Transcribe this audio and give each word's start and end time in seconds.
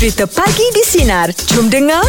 Cerita 0.00 0.24
Pagi 0.24 0.64
di 0.72 0.80
Sinar. 0.80 1.28
Jom 1.52 1.68
dengar. 1.68 2.00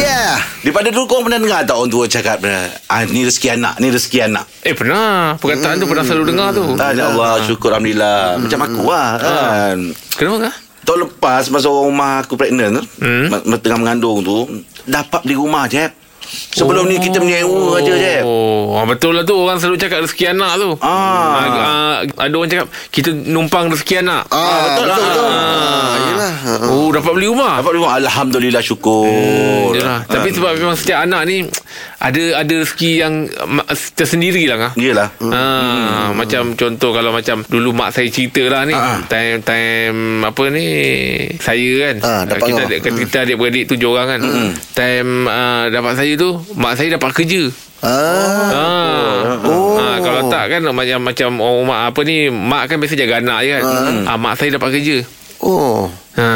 Yeah. 0.00 0.40
Daripada 0.64 0.88
dulu 0.88 1.04
korang 1.04 1.28
pernah 1.28 1.36
dengar 1.36 1.60
tak 1.68 1.76
orang 1.76 1.92
tua 1.92 2.08
cakap 2.08 2.40
ah, 2.88 3.04
ni 3.04 3.20
rezeki 3.20 3.52
anak, 3.52 3.76
ni 3.84 3.92
rezeki 3.92 4.32
anak. 4.32 4.48
Eh 4.64 4.72
pernah 4.72 5.36
Perkataan 5.36 5.76
tu 5.76 5.84
pernah 5.84 6.08
selalu 6.08 6.24
dengar 6.24 6.56
tu 6.56 6.64
Ah, 6.80 6.88
ya 6.96 7.12
Allah, 7.12 7.44
syukur 7.44 7.76
Alhamdulillah. 7.76 8.40
Macam 8.40 8.60
aku 8.64 8.80
lah 8.88 9.10
kan. 9.20 9.76
Kenapa 10.16 10.36
kah? 10.48 10.54
Tahun 10.88 11.00
lepas 11.04 11.42
masa 11.52 11.68
orang 11.68 11.86
rumah 11.92 12.12
aku 12.24 12.32
pregnant 12.40 12.80
tu, 12.80 12.82
Hmm. 13.04 13.28
hmm? 13.28 13.60
tengah 13.60 13.76
mengandung 13.76 14.24
tu, 14.24 14.64
dapat 14.88 15.20
beli 15.20 15.36
rumah 15.36 15.68
je. 15.68 15.84
Sebelum 16.28 16.84
ni 16.84 16.96
kita 16.96 17.18
menyewa 17.18 17.76
aja 17.76 17.92
je. 17.92 18.16
Oh 18.20 18.74
ah, 18.74 18.84
Betul 18.84 19.12
lah 19.12 19.22
tu 19.22 19.32
Orang 19.34 19.56
selalu 19.56 19.76
cakap 19.76 20.02
rezeki 20.02 20.30
anak 20.30 20.52
tu 20.56 20.70
Ah. 20.78 21.40
ah, 21.40 21.96
Ada 22.18 22.34
orang 22.34 22.48
cakap 22.48 22.66
Kita 22.88 23.10
numpang 23.10 23.68
rezeki 23.68 24.02
anak 24.02 24.22
betul, 24.24 24.38
Ah, 24.38 24.58
betul, 24.60 24.84
betul, 24.84 25.02
betul. 25.02 25.26
Ah. 25.28 26.68
Oh 26.68 26.88
dapat 26.90 27.12
beli 27.12 27.26
rumah 27.26 27.58
Dapat 27.58 27.70
beli 27.70 27.80
rumah. 27.80 27.94
Alhamdulillah 27.96 28.60
syukur. 28.60 29.72
Yalah. 29.72 29.98
Ah. 29.98 30.00
Tapi 30.04 30.28
sebab 30.30 30.50
memang 30.54 30.74
setiap 30.74 31.00
anak 31.00 31.22
ni 31.24 31.36
Ada 31.98 32.22
ada 32.38 32.54
rezeki 32.58 32.90
yang 32.96 33.14
Tersendiri 33.94 34.44
lah 34.44 34.56
kah? 34.60 34.72
Yelah. 34.74 35.08
Ha, 35.18 35.42
macam 36.12 36.54
contoh 36.54 36.90
kalau 36.90 37.10
macam 37.10 37.42
dulu 37.42 37.70
mak 37.72 37.90
saya 37.90 38.08
cerita 38.08 38.42
lah 38.44 38.62
ni 38.62 38.74
Ah. 38.74 39.00
time 39.04 39.40
time 39.40 39.98
apa 40.22 40.42
ni 40.48 40.66
saya 41.38 41.70
kan 41.80 41.94
Ah, 42.00 42.22
dapat 42.24 42.46
kita 42.48 42.60
adik, 42.64 42.78
kita 42.84 43.16
adik 43.22 43.36
beradik 43.36 43.64
tujuh 43.66 43.88
orang 43.88 44.06
kan 44.08 44.20
time 44.72 45.10
uh, 45.24 45.66
dapat 45.68 45.92
saya 45.94 46.12
tu 46.18 46.34
mak 46.58 46.74
saya 46.74 46.98
dapat 46.98 47.14
kerja 47.14 47.48
Ah. 47.78 48.50
Ah. 48.50 49.38
Oh. 49.46 49.78
Ah, 49.78 50.02
kalau 50.02 50.26
tak 50.26 50.50
kan 50.50 50.66
macam 50.74 50.98
macam 50.98 51.30
orang 51.38 51.62
mak 51.70 51.80
apa 51.94 52.00
ni 52.02 52.26
mak 52.26 52.66
kan 52.66 52.76
biasa 52.82 52.98
jaga 52.98 53.22
anak 53.22 53.38
je 53.46 53.50
kan. 53.54 53.62
Ah. 54.02 54.18
mak 54.18 54.34
saya 54.34 54.58
dapat 54.58 54.74
kerja. 54.74 55.06
Oh. 55.38 55.86
Ha. 56.18 56.30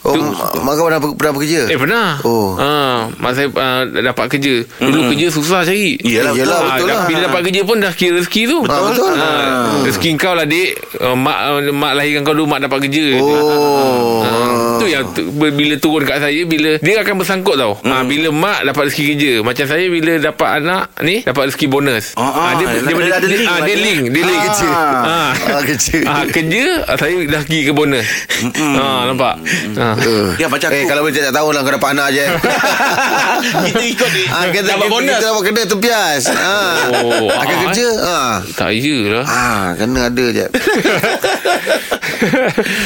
Oh, 0.00 0.14
Tu- 0.14 0.24
mak 0.58 0.72
kau 0.74 0.86
pernah, 0.86 0.98
pernah 1.02 1.32
bekerja? 1.32 1.60
Eh 1.66 1.76
pernah 1.76 2.16
Oh. 2.22 2.54
ha, 2.54 3.06
Mak 3.12 3.32
saya 3.34 3.46
uh, 3.48 3.82
dapat 4.00 4.30
kerja 4.30 4.62
Dulu 4.78 5.10
kerja 5.10 5.26
susah 5.28 5.62
cari 5.62 5.94
Iyalah, 5.96 6.32
betul. 6.32 6.42
Yelah, 6.42 6.58
Ah, 6.58 6.66
betul 6.72 6.86
lah. 6.88 7.02
Bila 7.04 7.18
dapat 7.24 7.40
kerja 7.44 7.60
pun 7.62 7.76
dah 7.76 7.92
kira 7.92 8.12
rezeki 8.16 8.42
tu 8.46 8.58
Ah, 8.64 8.80
betul. 8.84 9.10
Ah, 9.12 9.82
Rezeki 9.84 10.08
kau 10.16 10.32
lah 10.32 10.42
dik 10.42 10.70
uh, 10.98 11.12
Mak 11.14 11.38
uh, 11.40 11.70
mak 11.70 11.92
lahirkan 11.94 12.22
kau 12.22 12.32
dulu 12.32 12.46
Mak 12.46 12.60
dapat 12.62 12.78
kerja 12.80 13.04
Oh. 13.18 14.22
Ah, 14.22 14.78
tu 14.78 14.86
yang 14.86 15.04
tu, 15.10 15.22
bila 15.34 15.74
turun 15.76 16.02
kat 16.02 16.18
saya 16.18 16.40
bila 16.44 16.78
dia 16.78 17.02
akan 17.02 17.18
bersangkut 17.18 17.54
tau. 17.54 17.74
Ha, 17.82 18.02
bila 18.04 18.30
mak 18.30 18.62
dapat 18.62 18.86
rezeki 18.86 19.04
kerja, 19.08 19.32
macam 19.42 19.64
saya 19.66 19.86
bila 19.88 20.12
dapat 20.16 20.48
anak 20.56 20.82
ni 21.00 21.16
dapat 21.20 21.50
rezeki 21.50 21.66
bonus. 21.66 22.14
Ah, 22.14 22.22
ah, 22.22 22.50
dia, 22.54 22.66
ada- 22.68 22.80
dia, 22.80 22.94
ada- 22.94 23.02
dia, 23.02 23.14
ada 23.18 23.26
link 23.28 23.42
lah 23.44 23.58
dia 23.58 23.66
dia. 23.68 23.84
link, 23.84 24.00
dia 24.08 24.22
link 24.22 24.40
kerja. 24.40 24.68
Ha. 24.70 25.18
Ah, 25.50 25.60
kerja. 25.60 25.96
Ah, 26.06 26.24
kerja 26.24 26.62
saya 26.94 27.16
dah 27.26 27.40
pergi 27.42 27.60
ke 27.60 27.72
bonus. 27.72 28.06
ha, 28.54 28.84
nampak. 29.04 29.27
Ha. 29.74 29.88
Uh. 29.98 30.28
Ya, 30.36 30.46
macam 30.46 30.68
Eh 30.68 30.80
aku. 30.80 30.88
kalau 30.88 31.02
boleh 31.02 31.14
tak 31.14 31.34
tahu 31.34 31.48
lah 31.50 31.60
kau 31.60 31.72
dapat 31.72 31.90
anak 31.90 32.08
je 32.10 32.24
kita 33.66 33.84
ikut 33.86 34.10
ni. 34.10 34.22
ah, 34.26 34.44
kita, 34.46 34.64
dapat 34.68 34.80
kita, 34.80 34.92
bonus. 34.92 35.10
Kita 35.10 35.26
dapat 35.26 35.42
kena 35.44 35.62
tempias 35.64 36.22
ah. 36.30 36.76
Oh, 36.98 37.28
Akan 37.28 37.46
ah, 37.50 37.60
kerja 37.64 37.88
ah. 38.00 38.32
Tak 38.52 38.68
ya 38.72 38.96
lah. 39.10 39.24
ah, 39.24 39.66
Kena 39.74 40.00
ada 40.08 40.24
je 40.28 40.46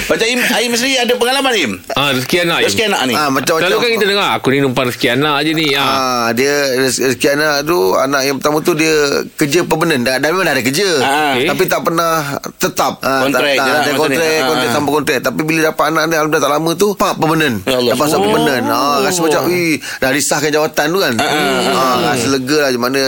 Macam 0.04 0.26
Im, 0.28 0.40
Aim 0.52 0.72
sendiri 0.72 0.98
ada 0.98 1.12
pengalaman 1.14 1.52
Im? 1.54 1.72
Ah, 1.90 2.12
rezeki 2.12 2.36
anak. 2.42 2.58
Im. 2.58 2.66
Rezeki 2.66 2.84
anak 2.86 3.00
ni. 3.02 3.14
ah, 3.14 3.28
Macam-macam 3.28 3.62
Selalu 3.62 3.78
kan 3.78 3.90
kita 3.92 4.06
dengar 4.06 4.28
aku 4.34 4.46
ni 4.48 4.58
numpang 4.58 4.86
rezeki 4.86 5.08
anak 5.10 5.36
je 5.42 5.52
ni. 5.52 5.66
Ah. 5.72 5.82
Ah, 5.82 6.28
dia 6.32 6.52
rezeki 6.78 7.28
anak 7.32 7.54
tu 7.64 7.76
anak 7.94 8.20
yang 8.22 8.36
pertama 8.36 8.58
tu 8.60 8.72
dia 8.74 8.92
kerja 9.34 9.64
permanent 9.64 10.02
dah, 10.02 10.16
dah 10.18 10.28
memang 10.28 10.44
dah 10.44 10.54
ada 10.54 10.62
kerja 10.62 10.88
Ah. 11.02 11.32
Okey. 11.34 11.48
tapi 11.48 11.64
tak 11.66 11.80
pernah 11.82 12.12
tetap 12.54 13.00
ah, 13.00 13.24
Kontrak 13.24 13.42
tak, 13.42 13.56
je 13.56 13.60
lah 13.62 13.64
tak, 13.72 13.82
dia 13.82 13.92
maksudnya. 13.92 13.96
kontrak 13.96 14.28
Ah. 14.32 14.46
kontrak 14.46 14.70
tanpa 14.70 14.90
kontrak 14.92 15.18
tapi 15.22 15.40
bila 15.42 15.60
dapat 15.64 15.84
anak 15.88 16.02
ni 16.04 16.14
alhamdulillah 16.32 16.40
tak 16.42 16.52
lama 16.54 16.70
tu 16.74 16.88
pak 16.94 17.12
permanent 17.14 17.56
Ya 17.62 17.76
Allah. 17.76 17.92
dapat 17.92 18.06
Oh. 18.08 18.22
permanent 18.22 18.64
ah, 18.66 18.96
rasa 19.00 19.18
macam 19.20 19.42
ih, 19.46 19.72
dah 19.98 20.08
risahkan 20.08 20.48
jawatan 20.48 20.86
tu 20.86 20.98
kan 20.98 21.14
ah, 21.20 21.96
rasa 22.06 22.26
lega 22.30 22.56
lah 22.58 22.70
mana 22.74 23.02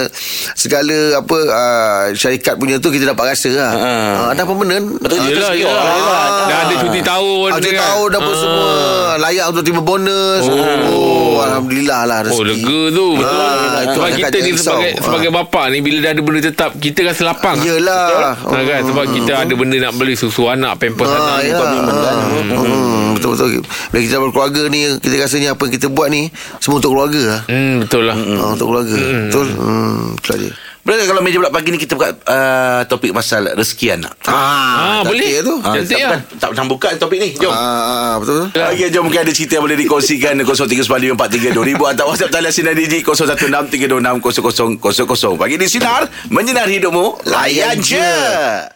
segala 0.54 0.96
apa 1.16 1.38
ah, 1.50 2.02
syarikat 2.12 2.54
punya 2.56 2.76
tu 2.76 2.88
kita 2.88 3.08
dapat 3.08 3.32
rasa 3.32 3.50
lah 3.50 3.72
Ah. 3.74 4.14
ah, 4.20 4.30
dah 4.30 4.44
permanent 4.44 4.84
Betul, 4.98 5.16
Ah, 5.16 5.26
Yelah, 5.26 5.52
yelah, 5.54 5.72
orang. 5.72 5.96
yelah. 5.96 6.24
Ah. 6.54 6.56
Dah 6.56 6.70
ada 6.70 6.74
cuti 6.78 7.00
tahun. 7.00 7.48
Ah, 7.48 7.56
dia 7.56 7.60
Cuti 7.60 7.72
kan. 7.72 7.82
tahun 7.84 8.06
dah 8.06 8.20
apa 8.20 8.26
Ah. 8.26 8.36
semua 8.36 8.70
Layak 9.16 9.46
untuk 9.48 9.62
terima 9.62 9.82
bonus 9.82 10.42
Oh, 10.44 11.36
Alhamdulillah 11.40 12.00
lah 12.04 12.18
rezeki 12.22 12.32
Oh 12.32 12.44
lega 12.44 12.80
tu 12.90 13.06
betul. 13.12 13.26
Ah, 13.26 13.80
itu 13.80 13.90
sebab 13.92 14.10
kita 14.12 14.36
ni 14.36 14.50
sebagai 14.54 14.90
Ah. 14.90 15.02
sebagai 15.02 15.30
bapa 15.30 15.62
ni 15.68 15.78
bila 15.80 15.98
dah 16.00 16.10
ada 16.10 16.20
benda 16.20 16.40
tetap 16.40 16.70
kita 16.76 17.00
rasa 17.04 17.22
lapang. 17.24 17.56
Yelah 17.58 18.34
Ha, 18.36 18.56
kan 18.60 18.80
sebab 18.84 19.04
kita 19.10 19.32
ada 19.40 19.52
benda 19.52 19.76
nak 19.80 19.92
beli 19.94 20.14
susu 20.14 20.46
anak 20.46 20.78
pampers 20.78 21.06
Ah, 21.06 21.18
anak 21.18 21.38
ya. 21.42 21.54
kan. 21.56 22.16
Hmm, 22.34 23.14
Betul-betul 23.14 23.62
Bila 23.88 24.00
kita 24.00 24.16
berkeluarga 24.18 24.62
ni 24.68 24.80
Kita 24.96 25.14
rasanya 25.18 25.54
apa 25.54 25.62
yang 25.62 25.72
kita 25.72 25.86
buat 25.88 26.08
ni 26.08 26.28
Semua 26.58 26.78
untuk 26.78 26.92
keluarga 26.92 27.22
lah 27.24 27.40
Hmm 27.46 27.74
betul 27.80 28.02
lah. 28.04 28.16
Ah, 28.16 28.52
Untuk 28.52 28.66
keluarga 28.68 28.96
Betul 29.24 29.46
hmm, 29.48 30.18
Itu 30.18 30.30
aja 30.34 30.50
Boleh 30.84 31.00
tak 31.00 31.08
kalau 31.08 31.24
meja 31.24 31.40
bulat 31.40 31.48
pagi 31.48 31.72
ni 31.72 31.80
kita 31.80 31.96
buka 31.96 32.12
uh, 32.28 32.84
topik 32.84 33.16
pasal 33.16 33.56
rezeki 33.56 33.96
anak? 33.96 34.12
Ah, 34.28 35.00
tak 35.00 35.16
boleh. 35.16 35.40
tu 35.40 35.56
Ah, 35.64 35.80
Cantik 35.80 35.96
tak, 35.96 36.04
lah. 36.04 36.20
tak, 36.36 36.50
tak 36.52 36.66
buka 36.68 36.92
topik 37.00 37.16
ni. 37.16 37.32
Jom. 37.32 37.48
Ah, 37.48 38.20
Betul 38.20 38.52
Okey, 38.52 38.92
jom 38.92 39.08
mungkin 39.08 39.24
ada 39.24 39.32
cerita 39.32 39.56
yang 39.56 39.64
boleh 39.64 39.80
dikongsikan 39.80 40.36
0395432000 40.44 41.88
atau 41.88 42.04
WhatsApp 42.04 42.28
talian 42.30 42.52
Sinar 42.52 42.76
Digi 42.76 43.00
0163260000. 43.00 45.40
Pagi 45.40 45.56
di 45.56 45.72
Sinar, 45.72 46.04
menyinari 46.28 46.76
hidupmu, 46.76 47.24
layan 47.32 47.80
je. 47.80 48.04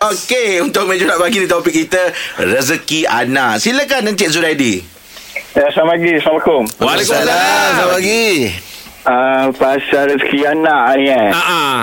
Okey, 0.00 0.64
untuk 0.64 0.88
meja 0.88 1.04
bulat 1.04 1.20
pagi 1.20 1.38
ni 1.38 1.46
topik 1.46 1.76
kita 1.76 2.08
rezeki 2.40 3.04
anak. 3.04 3.60
Silakan 3.60 4.08
Encik 4.08 4.32
Zuraidi. 4.32 4.80
Ya, 5.52 5.68
selamat 5.68 6.00
pagi. 6.00 6.16
Assalamualaikum. 6.16 6.64
Waalaikumsalam. 6.80 7.68
Selamat 7.76 8.00
pagi 8.00 8.48
Uh, 9.06 9.46
pasal 9.54 10.10
rezeki 10.10 10.40
anak 10.48 10.98
ni 10.98 11.06
kan. 11.14 11.30
Ah 11.32 11.46
ah. 11.48 11.78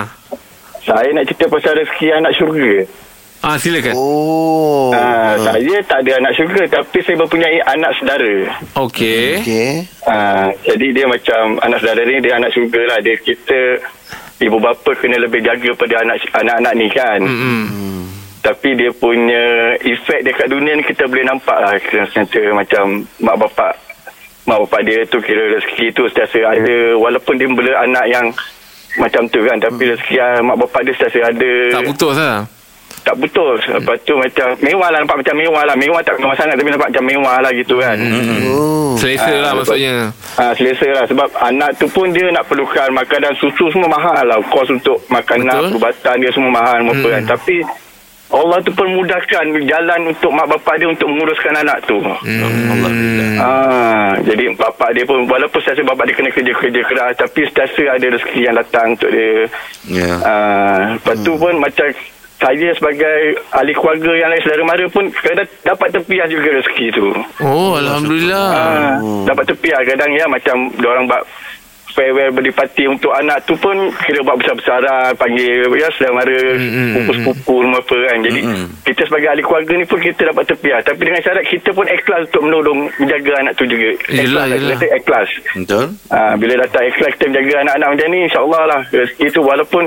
Saya 0.84 1.08
nak 1.16 1.24
cerita 1.26 1.48
pasal 1.48 1.72
rezeki 1.80 2.06
anak 2.12 2.32
syurga. 2.36 2.76
Ah 3.44 3.56
silakan. 3.56 3.94
Oh 3.96 4.64
Uh, 4.86 5.34
saya 5.42 5.76
tak 5.82 6.06
ada 6.06 6.22
anak 6.22 6.32
syurga 6.38 6.62
tapi 6.78 6.98
saya 7.02 7.16
mempunyai 7.18 7.58
anak 7.64 7.90
saudara. 7.98 8.34
Okey. 8.86 9.42
Okey 9.42 9.72
Uh, 10.06 10.54
jadi 10.62 10.86
dia 10.94 11.06
macam 11.10 11.58
anak 11.66 11.82
saudara 11.82 12.06
ni 12.06 12.22
dia 12.22 12.38
anak 12.38 12.54
syurga 12.54 12.82
lah. 12.86 12.98
Dia 13.02 13.18
kita 13.18 13.82
ibu 14.38 14.58
bapa 14.62 14.90
kena 14.94 15.18
lebih 15.18 15.42
jaga 15.42 15.74
pada 15.74 15.94
anak 16.06 16.16
anak-anak 16.30 16.72
ni 16.78 16.86
kan. 16.94 17.20
Hmm. 17.24 18.06
Tapi 18.46 18.78
dia 18.78 18.94
punya 18.94 19.74
efek 19.82 20.22
dekat 20.22 20.46
dunia 20.46 20.78
ni 20.78 20.86
kita 20.86 21.10
boleh 21.10 21.26
nampak 21.26 21.58
lah. 21.58 21.74
Kira 21.82 22.54
macam 22.54 23.02
mak 23.18 23.36
bapak 23.42 23.85
mak 24.46 24.58
bapak 24.66 24.80
dia 24.86 25.02
tu 25.10 25.18
kira 25.18 25.42
rezeki 25.58 25.92
tu 25.92 26.06
sentiasa 26.06 26.38
ada. 26.54 26.94
Walaupun 26.96 27.34
dia 27.36 27.46
membela 27.50 27.82
anak 27.82 28.06
yang 28.06 28.26
macam 28.96 29.28
tu 29.28 29.44
kan 29.44 29.60
tapi 29.60 29.92
rezeki 29.92 30.16
ah, 30.22 30.40
mak 30.40 30.56
bapak 30.62 30.80
dia 30.86 30.92
sentiasa 30.96 31.34
ada. 31.34 31.52
Tak 31.76 31.82
putus 31.86 32.16
lah. 32.16 32.46
tak 33.06 33.14
betul. 33.22 33.54
Lepas 33.54 34.02
tu 34.02 34.18
macam 34.18 34.46
mewah 34.58 34.90
lah 34.90 34.98
nampak 34.98 35.22
macam 35.22 35.34
mewah 35.38 35.62
lah. 35.62 35.78
Mewah 35.78 36.02
tak 36.02 36.18
mewah 36.18 36.34
sangat 36.34 36.58
tapi 36.58 36.74
nampak 36.74 36.90
macam 36.90 37.06
mewah 37.06 37.36
lah 37.38 37.52
gitu 37.54 37.78
kan. 37.78 37.94
Oh. 38.50 38.98
Selesa 38.98 39.30
lah 39.38 39.50
Ah, 39.50 39.54
maksudnya. 39.54 39.94
Ah, 40.34 40.52
selesa 40.58 40.88
lah. 40.90 41.04
Sebab 41.06 41.28
anak 41.38 41.70
tu 41.78 41.86
pun 41.86 42.10
dia 42.10 42.26
nak 42.34 42.50
perlukan 42.50 42.90
makanan 42.90 43.30
susu 43.38 43.70
semua 43.70 43.86
mahal 43.94 44.26
lah. 44.26 44.42
Kos 44.50 44.66
untuk 44.74 44.98
makanan 45.06 45.70
Betul. 45.70 45.70
perubatan 45.78 46.14
dia 46.18 46.30
semua 46.34 46.50
mahal 46.50 46.78
hmm. 46.82 47.06
kan. 47.06 47.22
Tapi 47.30 47.56
Allah 48.26 48.58
tu 48.66 48.74
permudahkan 48.74 49.44
jalan 49.70 50.00
untuk 50.10 50.34
mak 50.34 50.50
bapak 50.50 50.82
dia 50.82 50.90
untuk 50.90 51.06
menguruskan 51.06 51.62
anak 51.62 51.78
tu. 51.86 51.94
Hmm. 52.02 53.38
Ah, 53.38 54.18
jadi 54.26 54.50
bapak 54.58 54.98
dia 54.98 55.06
pun 55.06 55.22
walaupun 55.30 55.60
saya 55.62 55.78
bapak 55.86 56.10
dia 56.10 56.16
kena 56.18 56.30
kerja-kerja 56.34 56.80
keras 56.90 57.14
tapi 57.14 57.46
sentiasa 57.46 57.82
ada 57.94 58.06
rezeki 58.18 58.40
yang 58.42 58.56
datang 58.58 58.98
untuk 58.98 59.10
dia. 59.14 59.46
Ya. 59.86 60.12
Ah, 60.26 60.80
lepas 60.98 61.16
tu 61.22 61.38
pun 61.38 61.54
macam 61.62 61.86
saya 62.36 62.68
sebagai 62.76 63.40
ahli 63.54 63.72
keluarga 63.72 64.12
yang 64.12 64.28
lain 64.28 64.42
saudara 64.44 64.62
mara 64.68 64.86
pun 64.92 65.08
kadang 65.08 65.48
dapat 65.64 65.88
tepias 65.94 66.28
juga 66.28 66.48
rezeki 66.58 66.86
tu. 66.98 67.06
Oh 67.46 67.78
alhamdulillah. 67.78 68.46
Ah, 68.50 68.94
dapat 69.22 69.54
tepias 69.54 69.86
kadang 69.86 70.10
ya 70.12 70.26
macam 70.26 70.66
dia 70.74 70.88
orang 70.90 71.06
buat 71.06 71.22
farewell 71.96 72.30
birthday 72.36 72.52
party 72.52 72.84
untuk 72.84 73.12
anak 73.16 73.40
tu 73.48 73.56
pun 73.56 73.88
kira 74.04 74.20
buat 74.20 74.36
besar-besaran 74.36 75.16
panggil 75.16 75.64
ya 75.72 75.88
saudara 75.96 76.12
mara 76.12 76.40
mm, 76.60 76.92
sepupu-sepupu 76.92 77.54
rumah 77.64 77.80
apa 77.80 77.96
kan. 77.96 78.18
Jadi 78.20 78.40
kita 78.84 79.02
sebagai 79.08 79.28
ahli 79.32 79.42
keluarga 79.42 79.72
ni 79.80 79.84
pun 79.88 79.98
kita 80.04 80.22
dapat 80.28 80.44
tepias 80.44 80.82
tapi 80.84 81.00
dengan 81.00 81.20
syarat 81.24 81.44
kita 81.48 81.70
pun 81.72 81.86
ikhlas 81.88 82.20
untuk 82.28 82.42
menolong 82.44 82.78
menjaga 83.00 83.32
anak 83.40 83.52
tu 83.56 83.64
juga. 83.64 83.90
Yelah, 84.12 84.44
ikhlas 84.44 84.60
yelah. 84.60 84.76
Kita 84.76 84.86
ikhlas. 85.00 85.28
Betul? 85.56 85.86
Ah, 86.12 86.34
bila 86.36 86.54
datang 86.60 86.84
ikhlas 86.84 87.12
kita 87.16 87.24
menjaga 87.32 87.54
anak-anak 87.64 87.88
macam 87.96 88.06
ni 88.12 88.18
insyaAllah 88.28 88.62
lah. 88.68 88.80
Rezeki 88.92 89.26
tu 89.32 89.40
walaupun 89.40 89.82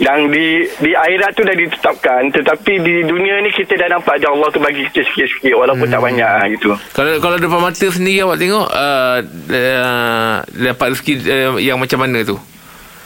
yang 0.00 0.32
di 0.32 0.64
di 0.80 0.90
akhirat 0.96 1.30
tu 1.36 1.42
dah 1.44 1.52
ditetapkan 1.52 2.22
tetapi 2.32 2.72
di 2.80 2.94
dunia 3.04 3.44
ni 3.44 3.52
kita 3.52 3.76
dah 3.76 3.98
nampak 3.98 4.16
je 4.18 4.26
Allah 4.26 4.48
tu 4.48 4.58
bagi 4.58 4.88
kita 4.88 5.04
sikit-sikit 5.04 5.52
walaupun 5.52 5.86
tak 5.92 6.00
banyak 6.00 6.26
ah, 6.26 6.44
gitu 6.48 6.72
Kalau 6.96 7.12
kalau 7.20 7.36
depan 7.36 7.60
mata 7.60 7.86
sendiri 7.92 8.24
awak 8.24 8.40
tengok 8.40 8.66
uh, 8.72 9.18
uh, 9.52 10.34
dapat 10.48 10.86
rezeki 10.96 11.12
uh, 11.28 11.60
yang 11.60 11.76
macam 11.76 12.00
mana 12.00 12.24
tu? 12.24 12.36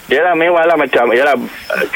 Yalah 0.07 0.39
mewah 0.39 0.63
lah 0.71 0.79
macam 0.79 1.11
Yalah 1.11 1.35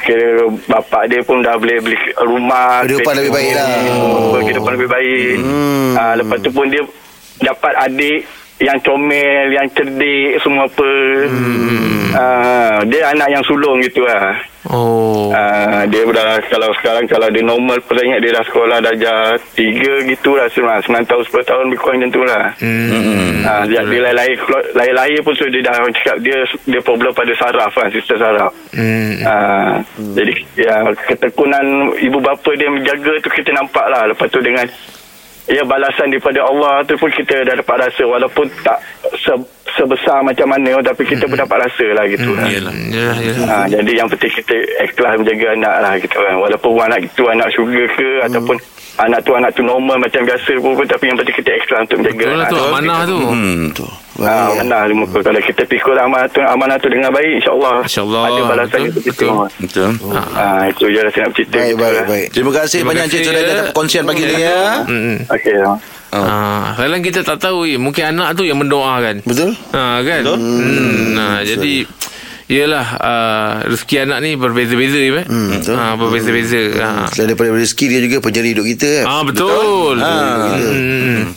Kira 0.02 0.50
bapak 0.66 1.06
dia 1.06 1.22
pun 1.22 1.46
dah 1.46 1.54
boleh 1.54 1.78
beli 1.78 1.94
rumah 2.18 2.82
Kehidupan 2.82 3.14
kereta 3.14 3.20
lebih 3.22 3.32
baik 3.38 3.52
lah. 3.54 3.68
semua, 3.70 4.38
Kehidupan 4.42 4.72
lebih 4.74 4.90
baik 4.90 5.34
hmm. 5.38 5.90
ha, 5.94 6.02
Lepas 6.18 6.38
tu 6.42 6.50
pun 6.50 6.66
dia 6.66 6.82
dapat 7.38 7.72
adik 7.86 8.26
yang 8.60 8.78
comel, 8.84 9.46
yang 9.56 9.66
cerdik 9.72 10.36
semua 10.44 10.68
apa. 10.68 10.92
Hmm. 11.32 11.99
Uh, 12.10 12.78
dia 12.90 13.10
anak 13.10 13.28
yang 13.30 13.44
sulung 13.46 13.78
gitu 13.82 14.02
lah. 14.02 14.34
Oh. 14.68 15.32
Uh, 15.32 15.88
dia 15.88 16.04
dah 16.04 16.36
kalau 16.52 16.68
sekarang 16.76 17.08
kalau 17.08 17.32
dia 17.32 17.40
normal 17.40 17.80
pun 17.80 17.96
ingat 17.96 18.20
dia 18.20 18.36
dah 18.36 18.44
sekolah 18.44 18.78
darjah 18.84 19.40
tiga 19.56 20.04
gitu 20.04 20.36
lah 20.36 20.50
sembilan, 20.52 20.84
sembilan 20.84 21.04
tahun 21.08 21.22
sepuluh 21.24 21.46
tahun 21.48 21.64
lebih 21.70 21.80
kurang 21.80 21.96
macam 22.02 22.10
tu 22.12 22.22
lah. 22.28 22.44
Hmm. 22.60 23.40
Uh, 23.40 23.64
dia, 23.72 23.80
dia 23.88 24.00
lain-lain 24.04 24.36
lain-lain 24.76 25.18
pun 25.24 25.32
so 25.32 25.48
dia 25.48 25.62
dah 25.64 25.74
orang 25.80 25.94
cakap 25.96 26.16
dia 26.20 26.38
dia 26.68 26.80
problem 26.84 27.12
pada 27.16 27.32
saraf 27.40 27.72
kan 27.72 27.88
sister 27.88 28.16
saraf. 28.20 28.52
Hmm. 28.76 29.12
Uh, 29.24 29.72
Jadi 30.18 30.34
ya, 30.60 30.74
ketekunan 31.08 31.96
ibu 31.96 32.18
bapa 32.20 32.50
dia 32.58 32.68
menjaga 32.68 33.16
tu 33.24 33.32
kita 33.32 33.56
nampak 33.56 33.86
lah 33.88 34.12
lepas 34.12 34.28
tu 34.28 34.44
dengan 34.44 34.68
ya 35.50 35.66
balasan 35.66 36.12
daripada 36.12 36.46
Allah 36.46 36.84
tu 36.86 36.94
pun 37.00 37.10
kita 37.10 37.42
dah 37.42 37.58
dapat 37.58 37.88
rasa 37.88 38.06
walaupun 38.06 38.46
tak 38.62 38.78
se, 39.18 39.32
sebesar 39.76 40.18
macam 40.24 40.46
mana 40.50 40.80
tapi 40.80 41.02
kita 41.06 41.24
pun 41.26 41.38
dapat 41.38 41.68
rasa 41.68 41.86
lah 41.94 42.04
gitu 42.08 42.30
lah. 42.34 42.46
Yalah. 42.46 42.74
Yalah, 42.90 43.18
yalah. 43.18 43.46
Ha, 43.48 43.56
jadi 43.68 43.92
yang 44.02 44.08
penting 44.10 44.32
kita 44.42 44.56
ikhlas 44.86 45.14
menjaga 45.20 45.46
anak 45.54 45.74
lah 45.82 45.94
gitu 46.00 46.16
kan. 46.18 46.34
Walaupun 46.38 46.70
anak 46.80 47.00
itu 47.04 47.22
anak 47.28 47.48
syurga 47.54 47.84
ke 47.94 48.08
hmm. 48.08 48.26
ataupun 48.30 48.56
anak 49.00 49.20
tu 49.24 49.30
anak 49.32 49.50
tu 49.56 49.62
normal 49.64 49.96
macam 49.96 50.22
biasa 50.26 50.52
pun, 50.60 50.72
pun 50.76 50.86
tapi 50.86 51.04
yang 51.08 51.16
penting 51.16 51.36
kita 51.40 51.50
ikhlas 51.56 51.80
untuk 51.88 51.98
menjaga 52.04 52.24
Betul 52.24 52.30
lah 52.30 52.36
anak 52.36 52.50
tu 52.50 52.56
tu. 52.56 52.66
amanah 52.66 53.00
tu. 53.06 53.18
Hmm 53.18 53.62
tu. 53.72 53.86
Ha, 54.20 54.32
amanah 54.52 54.80
di 54.84 54.94
muka. 54.98 55.18
Kalau 55.24 55.40
kita 55.40 55.62
pikul 55.64 55.96
amanah 55.96 56.28
tu, 56.28 56.40
amanah 56.44 56.76
tu 56.76 56.88
dengan 56.92 57.08
baik 57.08 57.40
insyaAllah 57.40 57.76
InsyaAllah. 57.88 58.22
ada 58.28 58.42
balasan 58.44 58.68
Betul, 58.68 58.88
untuk 58.92 59.02
kita 59.08 59.16
betul. 59.16 59.28
semua. 59.32 59.46
Betul. 59.56 59.88
Ha, 60.36 60.44
itu 60.68 60.84
je 60.92 61.00
lah 61.00 61.10
saya 61.14 61.22
nak 61.24 61.32
cerita. 61.32 61.56
Baik, 61.56 61.76
baik, 61.80 62.02
baik. 62.04 62.26
Terima 62.36 62.52
kasih 62.52 62.78
Terima 62.84 62.90
banyak 62.92 63.04
Encik 63.08 63.20
sudah 63.24 63.40
ya. 63.40 63.48
datang 63.48 63.66
perkongsian 63.72 64.04
pagi 64.04 64.22
ni 64.28 64.36
ya. 64.36 64.60
Hmm. 64.84 65.16
Okey. 65.24 65.56
Ha. 66.10 66.20
Ah, 66.20 66.64
kadang 66.74 67.02
kita 67.02 67.20
tak 67.22 67.38
tahu 67.38 67.66
eh, 67.66 67.78
mungkin 67.78 68.14
anak 68.14 68.34
tu 68.34 68.42
yang 68.42 68.58
mendoakan. 68.58 69.22
Betul? 69.22 69.54
Ha 69.72 70.02
kan? 70.02 70.22
Betul. 70.26 70.38
Hmm. 70.38 71.14
Nah, 71.14 71.36
jadi 71.42 71.86
Yelah 72.50 72.86
uh, 72.98 73.52
Rezeki 73.70 74.10
anak 74.10 74.18
ni 74.26 74.34
Berbeza-beza 74.34 74.98
ya, 74.98 75.22
Hmm, 75.22 75.54
betul. 75.54 75.78
ha, 75.78 75.94
Berbeza-beza 75.94 76.58
ha. 76.82 77.06
Selain 77.06 77.30
daripada 77.30 77.54
rezeki 77.54 77.84
dia 77.86 78.00
juga 78.02 78.18
penjari 78.18 78.50
hidup 78.50 78.66
kita 78.66 78.88
kan. 78.90 79.04
Ah 79.06 79.22
betul. 79.22 79.94
Ah. 80.02 80.58
Hmm. 80.58 81.30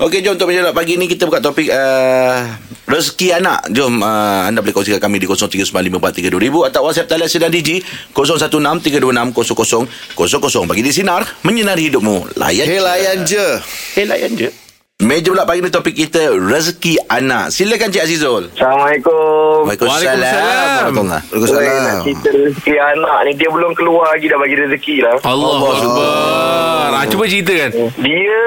Okey, 0.00 0.24
jom 0.24 0.40
untuk 0.40 0.48
menjawab 0.48 0.72
pagi 0.72 0.96
ni 0.96 1.12
kita 1.12 1.28
buka 1.28 1.44
topik 1.44 1.68
uh, 1.68 2.40
rezeki 2.86 3.32
anak. 3.36 3.68
Jom 3.74 4.00
uh, 4.00 4.46
anda 4.46 4.62
boleh 4.62 4.74
kongsikan 4.74 5.00
kami 5.02 5.18
di 5.18 5.26
0395432000 5.28 6.68
atau 6.72 6.82
WhatsApp 6.86 7.08
talian 7.10 7.30
sedang 7.30 7.52
Digi 7.52 7.82
0163260000. 8.14 10.66
Bagi 10.66 10.82
di 10.82 10.92
sinar 10.94 11.26
menyinari 11.42 11.82
hidupmu. 11.90 12.38
Layan. 12.38 12.66
Hey, 12.66 12.80
layan 12.80 13.26
je. 13.26 13.60
Eh, 13.98 14.06
layan 14.06 14.32
je. 14.34 14.65
Meja 14.96 15.28
pula 15.28 15.44
pagi 15.44 15.60
ni 15.60 15.68
topik 15.68 15.92
kita 15.94 16.32
rezeki 16.32 16.96
anak. 17.06 17.52
Silakan 17.52 17.92
Cik 17.92 18.00
Azizul. 18.00 18.48
Assalamualaikum. 18.48 19.68
Waalaikumsalam. 19.68 20.88
Nak 20.96 21.22
Waalaikumsalam. 21.28 22.00
cerita 22.00 22.28
rezeki 22.32 22.74
anak 22.80 23.18
ni 23.22 23.36
dia 23.36 23.46
belum 23.46 23.70
keluar 23.76 24.08
lagi 24.08 24.24
dah 24.24 24.40
bagi 24.40 24.56
rezeki 24.56 24.96
lah. 25.04 25.20
Allah 25.20 25.60
Akbar. 25.68 26.96
Ah, 26.96 27.04
cuba 27.04 27.28
ceritakan. 27.28 27.92
Dia 28.00 28.40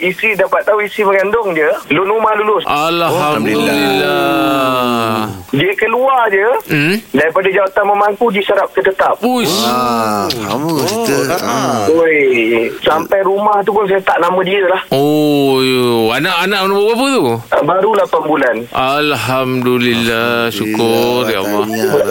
isteri 0.00 0.38
dapat 0.38 0.62
tahu 0.62 0.78
isteri 0.80 1.04
mengandung 1.04 1.50
dia, 1.50 1.68
lun 1.90 2.06
rumah 2.08 2.32
lulus. 2.38 2.64
Alhamdulillah. 2.64 5.28
Dia 5.50 5.72
keluar 5.74 6.30
je 6.30 6.46
Hmm. 6.70 6.94
daripada 7.10 7.50
jawatan 7.50 7.84
memangku 7.84 8.30
diserap 8.30 8.70
ke 8.70 8.80
tetap. 8.80 9.18
Uish. 9.18 9.50
Ah, 9.60 10.24
lama 10.40 10.80
cerita. 11.02 11.36
Ah. 11.36 11.84
Oi, 11.90 12.70
sampai 12.78 13.20
rumah 13.20 13.60
tu 13.60 13.72
pun 13.72 13.84
saya 13.84 14.00
tak 14.00 14.16
nama 14.16 14.40
dia 14.40 14.64
lah. 14.64 14.80
Oh, 14.88 15.60
yo. 15.80 16.12
anak-anak 16.12 16.60
nombor 16.62 16.84
berapa 16.90 17.06
tu? 17.08 17.24
Ah, 17.48 17.62
Baru 17.62 17.90
8 17.94 18.22
bulan. 18.22 18.56
Alhamdulillah. 18.70 20.48
Syukur 20.48 21.24
ya 21.24 21.40
Allah. 21.40 21.64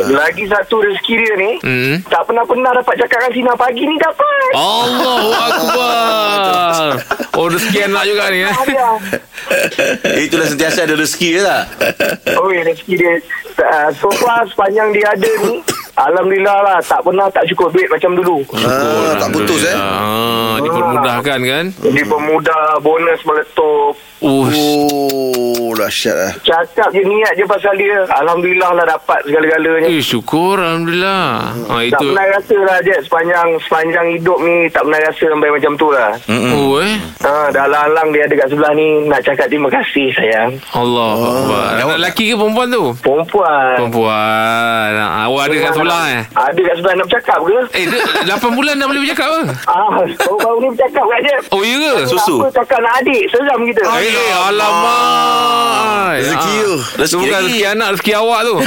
Lagi 0.07 0.43
satu 0.45 0.79
rezeki 0.79 1.13
dia 1.15 1.33
ni, 1.35 1.51
Hmm. 1.59 1.95
tak 2.05 2.25
pernah-pernah 2.25 2.71
dapat 2.73 2.95
cakap 2.97 3.29
Sina 3.29 3.53
pagi 3.53 3.83
ni 3.83 3.95
dapat. 3.95 4.49
Allahu 4.51 5.29
Akbar. 5.31 6.89
Oh, 7.33 7.47
rezeki 7.47 7.79
anak 7.85 8.03
juga 8.05 8.23
ni 8.29 8.39
eh. 8.41 8.55
Itulah 10.19 10.47
sentiasa 10.47 10.83
ada 10.83 10.93
rezeki 10.93 11.29
ke 11.31 11.41
tak? 11.41 11.63
Oi, 12.35 12.61
rezeki 12.63 12.93
dia. 12.95 13.13
Uh, 13.59 13.89
so 13.93 14.07
far 14.15 14.43
sepanjang 14.45 14.89
dia 14.91 15.07
ada 15.09 15.29
ni, 15.43 15.59
Alhamdulillah 15.99 16.57
lah. 16.63 16.77
Tak 16.79 17.03
pernah 17.03 17.27
tak 17.27 17.43
cukup 17.51 17.75
duit 17.75 17.91
macam 17.91 18.15
dulu. 18.15 18.37
Ah, 18.55 19.19
tak 19.19 19.29
putus 19.35 19.67
eh. 19.67 19.75
Ah, 19.75 20.55
dipermudahkan 20.63 21.39
kan? 21.43 21.65
Jadi 21.75 22.01
pemuda 22.07 22.59
bonus 22.79 23.19
meletup. 23.27 23.95
Ush. 24.19 24.51
Oh, 24.51 25.71
dahsyat 25.71 26.11
lah. 26.11 26.31
Cakap 26.41 26.91
je 26.91 27.01
niat 27.01 27.33
je 27.33 27.45
pasal 27.45 27.71
dia. 27.73 28.03
Alhamdulillah 28.09 28.75
lah 28.75 28.85
dapat 28.85 29.23
segala-galanya. 29.23 29.87
Eh, 29.87 30.03
syukur 30.03 30.59
Alhamdulillah. 30.59 31.55
Ah, 31.65 31.79
Tak 31.79 31.95
itu. 31.95 32.05
pernah 32.05 32.25
rasa 32.29 32.57
lah 32.59 32.77
Jet 32.81 32.99
sepanjang 33.01 33.47
sepanjang 33.63 34.05
hidup 34.11 34.37
ni 34.39 34.67
tak 34.67 34.83
pernah 34.83 34.99
rasa 35.01 35.23
sampai 35.25 35.49
macam 35.49 35.71
tu 35.73 35.87
lah. 35.89 36.11
Oh, 36.27 36.83
eh. 36.83 36.95
Ha, 37.21 37.47
dah 37.49 37.65
lang-lang 37.65 38.07
dia 38.11 38.27
ada 38.27 38.35
kat 38.35 38.47
sebelah 38.49 38.71
ni 38.73 38.87
nak 39.07 39.21
cakap 39.23 39.47
terima 39.47 39.69
kasih 39.69 40.07
sayang. 40.11 40.51
Allah 40.73 41.15
Akbar. 41.15 41.63
Anak 41.73 41.97
lelaki 41.97 42.23
ke 42.27 42.35
perempuan 42.35 42.67
tu? 42.69 42.83
Perempuan. 42.99 43.73
Perempuan. 43.79 44.89
Ah, 44.99 45.27
awak 45.27 45.47
ada 45.47 45.55
kat 45.61 45.71
sebelah 45.73 46.03
eh? 46.09 46.21
Ada 46.29 46.59
kat 46.59 46.75
sebelah 46.75 46.93
nak 46.93 47.05
bercakap 47.07 47.39
ke? 47.39 47.57
Eh, 47.73 47.83
dia 47.87 48.35
8 48.35 48.51
bulan 48.51 48.73
dah 48.75 48.87
boleh 48.89 49.01
bercakap 49.01 49.27
ke? 49.29 49.41
Ah, 49.65 49.87
baru-baru 50.19 50.57
ni 50.59 50.67
bercakap 50.75 51.03
kat 51.07 51.19
Jet. 51.23 51.41
Oh, 51.49 51.61
ya 51.63 51.75
ke? 51.77 51.93
Susu. 52.05 52.35
Apa 52.37 52.51
cakap 52.53 52.79
nak 52.81 52.93
adik 52.99 53.23
seram 53.31 53.61
kita. 53.63 53.83
Eh, 53.99 54.08
alamak. 54.17 56.13
Rezeki 56.17 56.49
Ah. 56.49 56.63
tu. 56.63 56.73
Rezeki 56.97 57.21
bukan 57.21 57.41
lagi. 57.41 57.47
rezeki 57.53 57.65
anak, 57.67 57.87
rezeki 57.93 58.11
awak 58.15 58.39
tu. 58.43 58.55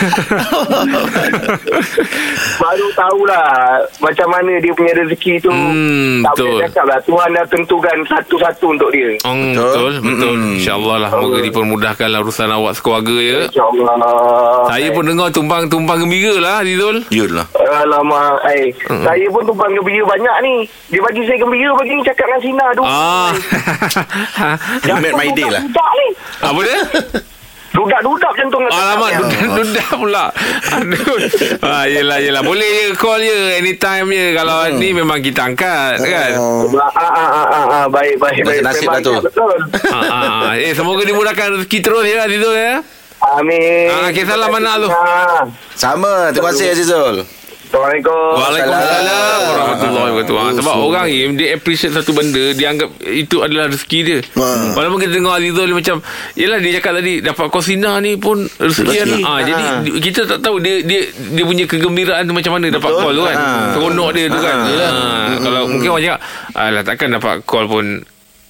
Baru 2.60 2.86
tahulah 2.96 3.46
macam 4.00 4.28
mana 4.32 4.52
dia 4.60 4.72
punya 4.72 4.92
rezeki 4.96 5.40
tu. 5.44 5.50
Hmm, 5.52 6.24
tak 6.24 6.32
betul. 6.36 6.46
boleh 6.46 6.60
cakap 6.68 6.84
lah. 6.88 6.98
Tuhan 7.04 7.28
dah 7.36 7.44
tentukan 7.48 7.96
satu-satu 8.08 8.66
untuk 8.72 8.90
dia. 8.92 9.10
Oh, 9.24 9.34
betul, 9.34 9.92
betul. 10.00 10.34
Mm-mm. 10.36 10.56
InsyaAllah 10.60 10.96
lah. 11.06 11.10
Moga 11.20 11.40
dipermudahkanlah 11.44 12.20
urusan 12.24 12.50
awak 12.52 12.72
sekeluarga 12.76 13.16
ya. 13.20 13.38
InsyaAllah. 13.48 13.94
Saya 14.68 14.88
pun 14.92 15.04
dengar 15.04 15.28
tumpang-tumpang 15.32 15.98
gembira 16.04 16.34
lah, 16.40 16.56
Rizul. 16.64 17.04
Yalah. 17.12 17.46
Alamak, 17.80 18.44
eh, 18.52 18.72
saya 18.86 19.26
pun 19.30 19.42
tumpang 19.44 19.72
gembira 19.72 20.04
banyak 20.04 20.36
ni. 20.44 20.54
Dia 20.90 21.00
bagi 21.04 21.22
saya 21.24 21.38
gembira 21.40 21.70
bagi 21.76 21.92
ni 21.96 22.02
cakap 22.04 22.26
dengan 22.28 22.40
Sina 22.40 22.66
tu. 22.76 22.82
Ah. 22.84 23.30
You 24.84 24.94
made 25.00 25.16
my 25.16 25.28
day 25.32 25.48
lah. 25.48 25.62
Apa 26.40 26.60
dia? 26.64 26.80
Dudak-dudak 27.80 28.30
macam 28.36 28.46
tu. 28.52 28.58
Alamak, 28.60 29.10
dudak-dudak 29.16 29.90
pula. 29.96 30.24
Aduh. 30.76 31.18
Ah, 31.70 31.84
yelah, 31.88 32.20
yelah. 32.20 32.42
Boleh 32.44 32.66
je 32.66 32.84
call 32.92 33.24
je. 33.24 33.38
Anytime 33.56 34.12
je. 34.12 34.26
Kalau 34.36 34.68
ni 34.76 34.92
memang 34.92 35.24
kita 35.24 35.48
angkat, 35.48 35.96
kan? 36.02 36.30
Oh. 36.36 36.68
Ah, 36.76 36.92
ah, 36.92 37.10
ah, 37.10 37.28
ah, 37.32 37.64
ah, 37.64 37.84
baik, 37.88 38.20
baik, 38.20 38.42
baik. 38.44 38.60
Nasib 38.60 38.88
lah 38.92 39.00
tu. 39.00 39.12
ya, 39.16 39.20
Betul. 39.24 39.56
Ah, 39.88 39.96
ah, 39.96 40.24
ah. 40.50 40.52
Eh, 40.56 40.72
semoga 40.76 41.02
dimudahkan 41.04 41.56
rezeki 41.56 41.78
terus 41.80 42.04
ya, 42.04 42.28
Rizul 42.28 42.52
ya. 42.52 42.84
Amin. 43.20 43.88
Ah, 43.92 44.08
okay, 44.08 44.24
salam 44.24 44.52
anak 44.52 44.74
tu. 44.84 44.88
Ah. 44.88 45.44
Sama. 45.76 46.32
Terima 46.32 46.52
kasih 46.52 46.72
Azizul. 46.72 47.39
Assalamualaikum. 47.70 48.34
Waalaikumsalam 48.34 49.40
warahmatullahi 49.46 50.10
wabarakatuh. 50.10 50.36
Ha, 50.36 50.46
sebab 50.58 50.74
orang 50.80 51.04
ni 51.06 51.38
dia 51.38 51.54
appreciate 51.54 51.94
satu 51.94 52.10
benda, 52.10 52.50
dia 52.50 52.66
anggap 52.66 52.90
itu 53.00 53.36
adalah 53.38 53.70
rezeki 53.70 53.98
dia. 54.02 54.18
Ha. 54.34 54.74
Walaupun 54.74 54.98
kita 54.98 55.12
dengar 55.14 55.38
Azizul 55.38 55.64
dia 55.64 55.76
macam, 55.78 55.96
yalah 56.34 56.58
dia 56.58 56.72
cakap 56.74 56.92
tadi 56.98 57.12
dapat 57.22 57.46
kosina 57.46 58.02
ni 58.02 58.18
pun 58.18 58.42
rezeki. 58.50 59.22
Ha, 59.22 59.30
Ha. 59.30 59.30
jadi 59.40 59.62
di- 59.86 60.02
kita 60.02 60.26
tak 60.26 60.38
tahu 60.40 60.58
dia 60.58 60.82
dia 60.82 61.06
dia 61.14 61.44
punya 61.46 61.62
kegembiraan 61.64 62.26
tu 62.26 62.34
macam 62.34 62.58
mana 62.58 62.66
dapat 62.68 62.90
Betul. 62.90 63.00
call 63.00 63.14
tu 63.14 63.22
kan. 63.24 63.36
Ha. 63.38 63.48
Seronok 63.70 64.10
dia 64.10 64.26
tu 64.26 64.40
kan. 64.40 64.56
Ha. 64.58 64.66
Ha. 64.66 64.98
Kalau 65.38 65.60
mungkin 65.70 65.88
orang 65.88 66.04
cakap, 66.04 66.20
alah 66.52 66.82
takkan 66.82 67.08
dapat 67.12 67.34
call 67.44 67.66
pun 67.70 67.84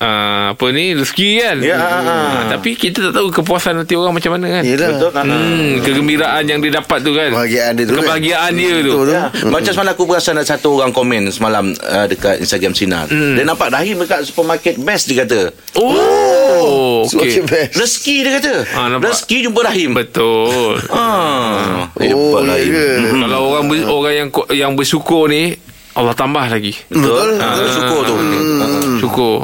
Uh, 0.01 0.57
apa 0.57 0.65
ni 0.73 0.97
rezeki 0.97 1.29
kan 1.39 1.57
Ya, 1.61 1.77
ha, 1.77 2.01
ha. 2.01 2.01
Ah, 2.01 2.43
tapi 2.49 2.73
kita 2.73 3.05
tak 3.05 3.13
tahu 3.13 3.29
kepuasan 3.31 3.77
hati 3.77 3.93
orang 3.93 4.17
macam 4.17 4.33
mana 4.33 4.49
kan 4.51 4.65
Yelah. 4.65 4.97
Betul. 4.97 5.11
Ha. 5.13 5.21
hmm, 5.21 5.71
kegembiraan 5.79 6.41
yang 6.43 6.57
dia 6.59 6.73
dapat 6.75 7.05
tu 7.05 7.13
kan 7.13 7.29
Kebahagiaan 7.29 7.73
dia 7.75 7.85
tu 7.85 7.93
kan. 7.93 8.01
kebahagiaan 8.01 8.51
dia 8.55 8.71
tu 8.73 8.81
Betul 8.81 9.05
tu. 9.05 9.13
Ya. 9.13 9.23
Macam 9.47 9.71
semalam 9.71 9.93
aku 9.93 10.05
perasan 10.05 10.35
ada 10.35 10.49
satu 10.49 10.69
orang 10.75 10.91
komen 10.91 11.29
semalam 11.29 11.77
uh, 11.77 12.07
dekat 12.07 12.41
Instagram 12.41 12.73
Sinar. 12.73 13.07
Hmm. 13.07 13.37
Dia 13.37 13.45
nampak 13.45 13.69
Rahim 13.69 14.01
dekat 14.01 14.25
supermarket 14.25 14.81
best 14.81 15.05
dia 15.05 15.21
kata. 15.21 15.53
Oh, 15.77 17.05
Semakin 17.05 17.29
okey. 17.37 17.45
best. 17.47 17.71
Rezeki 17.75 18.17
dia 18.19 18.33
kata. 18.41 18.55
Ah, 18.73 18.87
nampak. 18.89 19.13
Rezeki 19.13 19.37
jumpa 19.45 19.61
Rahim. 19.63 19.91
Betul. 19.93 20.81
Ah, 20.91 21.93
Oh, 21.93 22.41
ya 22.41 22.49
Rahim. 22.49 22.73
ke? 22.73 22.87
Mhm. 23.05 23.21
Kalau 23.23 23.41
orang 23.51 23.65
ber, 23.67 23.77
orang 23.85 24.15
yang 24.17 24.29
yang 24.51 24.73
bersyukur 24.73 25.29
ni 25.29 25.61
Allah 25.93 26.15
tambah 26.15 26.41
lagi. 26.43 26.73
Betul. 26.89 27.37
Betul. 27.37 27.69
Syukur 27.69 28.01
tu. 28.03 28.15
Hmm. 28.17 28.97
Syukur. 28.99 29.37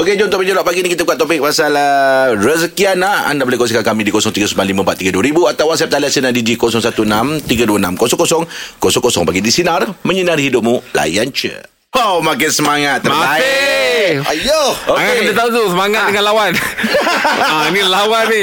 Okey, 0.00 0.16
jom 0.16 0.32
untuk 0.32 0.40
menjelak 0.40 0.64
pagi 0.64 0.80
ni 0.80 0.88
kita 0.88 1.04
buka 1.04 1.12
topik 1.12 1.44
pasal 1.44 1.76
uh, 1.76 2.32
rezeki 2.32 2.96
anak. 2.96 3.36
Anda 3.36 3.44
boleh 3.44 3.60
kongsikan 3.60 3.84
kami 3.84 4.00
di 4.00 4.08
0395432000 4.08 5.52
atau 5.52 5.64
WhatsApp 5.68 5.92
talian 5.92 6.08
sinar 6.08 6.32
di 6.32 6.40
016 6.40 7.44
326 7.44 7.44
0000 8.80 9.28
bagi 9.28 9.44
di 9.44 9.52
sinar 9.52 9.84
menyinari 10.00 10.48
hidupmu. 10.48 10.96
Layan 10.96 11.28
je. 11.28 11.79
Oh, 11.90 12.22
makin 12.22 12.54
semangat. 12.54 13.02
Terbaik. 13.02 14.22
Ayo. 14.30 14.62
Okay. 14.86 14.94
Angah 14.94 15.14
kena 15.22 15.32
tahu 15.36 15.48
tu 15.52 15.62
Semangat 15.70 16.02
dengan 16.10 16.24
lawan 16.32 16.50
ah, 17.52 17.68
Ni 17.70 17.80
lawan 17.84 18.24
ni 18.26 18.42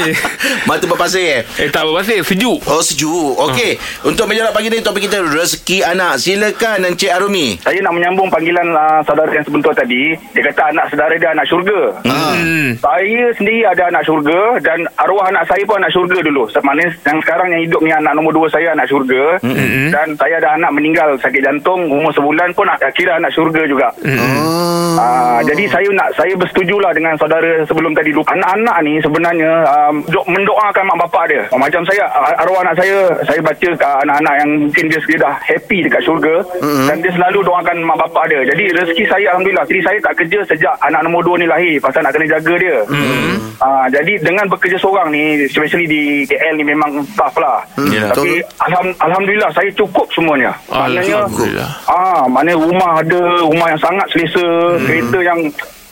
Mata 0.64 0.86
berpasir 0.86 1.44
eh? 1.44 1.66
Eh 1.66 1.68
tak 1.74 1.84
pasal 1.84 2.24
Sejuk 2.24 2.60
Oh 2.70 2.80
sejuk 2.80 3.36
Okey 3.36 3.76
Untuk 4.06 4.30
menjawab 4.30 4.54
pagi 4.54 4.70
ni 4.72 4.80
Topik 4.80 5.10
kita 5.10 5.20
Rezeki 5.26 5.84
anak 5.84 6.22
Silakan 6.22 6.88
Encik 6.88 7.12
Arumi 7.12 7.58
Saya 7.60 7.82
nak 7.84 7.94
menyambung 7.98 8.30
panggilan 8.32 8.70
uh, 8.70 9.02
saudara 9.04 9.32
yang 9.34 9.46
sebentar 9.46 9.74
tadi. 9.74 10.16
Dia 10.36 10.42
kata 10.52 10.62
anak 10.72 10.86
saudara 10.94 11.14
dia 11.18 11.30
anak 11.34 11.46
syurga. 11.50 11.82
hmm. 12.06 12.68
Saya 12.80 13.24
sendiri 13.36 13.66
ada 13.66 13.84
anak 13.90 14.04
syurga 14.06 14.40
dan 14.62 14.86
arwah 15.00 15.26
anak 15.30 15.48
saya 15.50 15.64
pun 15.66 15.80
anak 15.80 15.92
syurga 15.94 16.18
dulu. 16.22 16.48
Maknanya 16.52 16.90
yang 17.06 17.18
sekarang 17.24 17.48
yang 17.54 17.62
hidup 17.66 17.82
ni 17.82 17.92
anak 17.94 18.14
nombor 18.14 18.34
dua 18.36 18.48
saya 18.52 18.74
anak 18.74 18.88
syurga. 18.90 19.40
Mm-hmm. 19.42 19.88
Dan 19.94 20.08
saya 20.20 20.34
ada 20.42 20.50
anak 20.60 20.72
meninggal 20.74 21.10
sakit 21.22 21.42
jantung 21.42 21.88
umur 21.90 22.12
sebulan 22.14 22.52
pun 22.54 22.68
nak 22.68 22.80
kira 22.94 23.18
anak 23.18 23.32
syurga 23.38 23.62
juga. 23.70 23.88
Oh. 24.02 24.98
Ah, 24.98 25.40
jadi 25.46 25.70
saya 25.70 25.86
nak 25.94 26.10
saya 26.18 26.34
bersetujulah 26.34 26.90
dengan 26.98 27.14
saudara 27.22 27.62
sebelum 27.70 27.94
tadi. 27.94 28.10
Anak-anak 28.18 28.78
ni 28.82 28.98
sebenarnya 28.98 29.62
um, 29.70 30.02
do- 30.10 30.26
mendoakan 30.26 30.84
mak 30.90 30.98
bapak 31.06 31.24
dia. 31.30 31.42
Ah, 31.54 31.60
Macam 31.62 31.86
saya 31.86 32.10
ah, 32.10 32.34
arwah 32.42 32.66
anak 32.66 32.82
saya 32.82 33.14
saya 33.30 33.38
baca 33.46 33.70
ke 33.78 33.88
anak-anak 34.02 34.34
yang 34.42 34.50
mungkin 34.66 34.86
dia, 34.90 35.00
dia 35.06 35.18
dah 35.22 35.34
happy 35.38 35.86
dekat 35.86 36.02
syurga 36.02 36.42
mm-hmm. 36.58 36.86
dan 36.90 36.96
dia 37.06 37.12
selalu 37.14 37.40
doakan 37.46 37.78
mak 37.86 37.98
bapak 38.10 38.26
dia. 38.34 38.42
Jadi 38.50 38.64
rezeki 38.74 39.04
saya 39.06 39.26
alhamdulillah. 39.38 39.66
Jadi 39.70 39.82
saya 39.86 39.98
tak 40.02 40.14
kerja 40.18 40.40
sejak 40.50 40.74
anak 40.82 41.06
nombor 41.06 41.22
dua 41.22 41.36
ni 41.38 41.46
lahir 41.46 41.78
pasal 41.78 42.02
nak 42.02 42.18
kena 42.18 42.26
jaga 42.26 42.54
dia. 42.58 42.78
Mm-hmm. 42.90 43.34
Ah, 43.62 43.86
jadi 43.94 44.14
dengan 44.18 44.50
bekerja 44.50 44.82
seorang 44.82 45.14
ni 45.14 45.46
especially 45.46 45.86
di 45.86 46.02
KL 46.26 46.58
ni 46.58 46.66
memang 46.66 47.06
tough 47.14 47.38
lah. 47.38 47.62
Yelah. 47.78 48.18
Tapi 48.18 48.42
alham, 48.66 48.90
alhamdulillah 48.98 49.54
saya 49.54 49.70
cukup 49.78 50.10
semuanya. 50.10 50.50
Maknanya 50.74 51.30
Alhamdulillah. 51.30 51.70
Ah, 51.86 52.24
mana 52.26 52.52
rumah 52.58 53.02
ada 53.06 53.22
rumah 53.48 53.68
yang 53.74 53.82
sangat 53.82 54.08
selesa, 54.14 54.46
hmm. 54.46 54.84
kereta 54.86 55.18
yang 55.24 55.40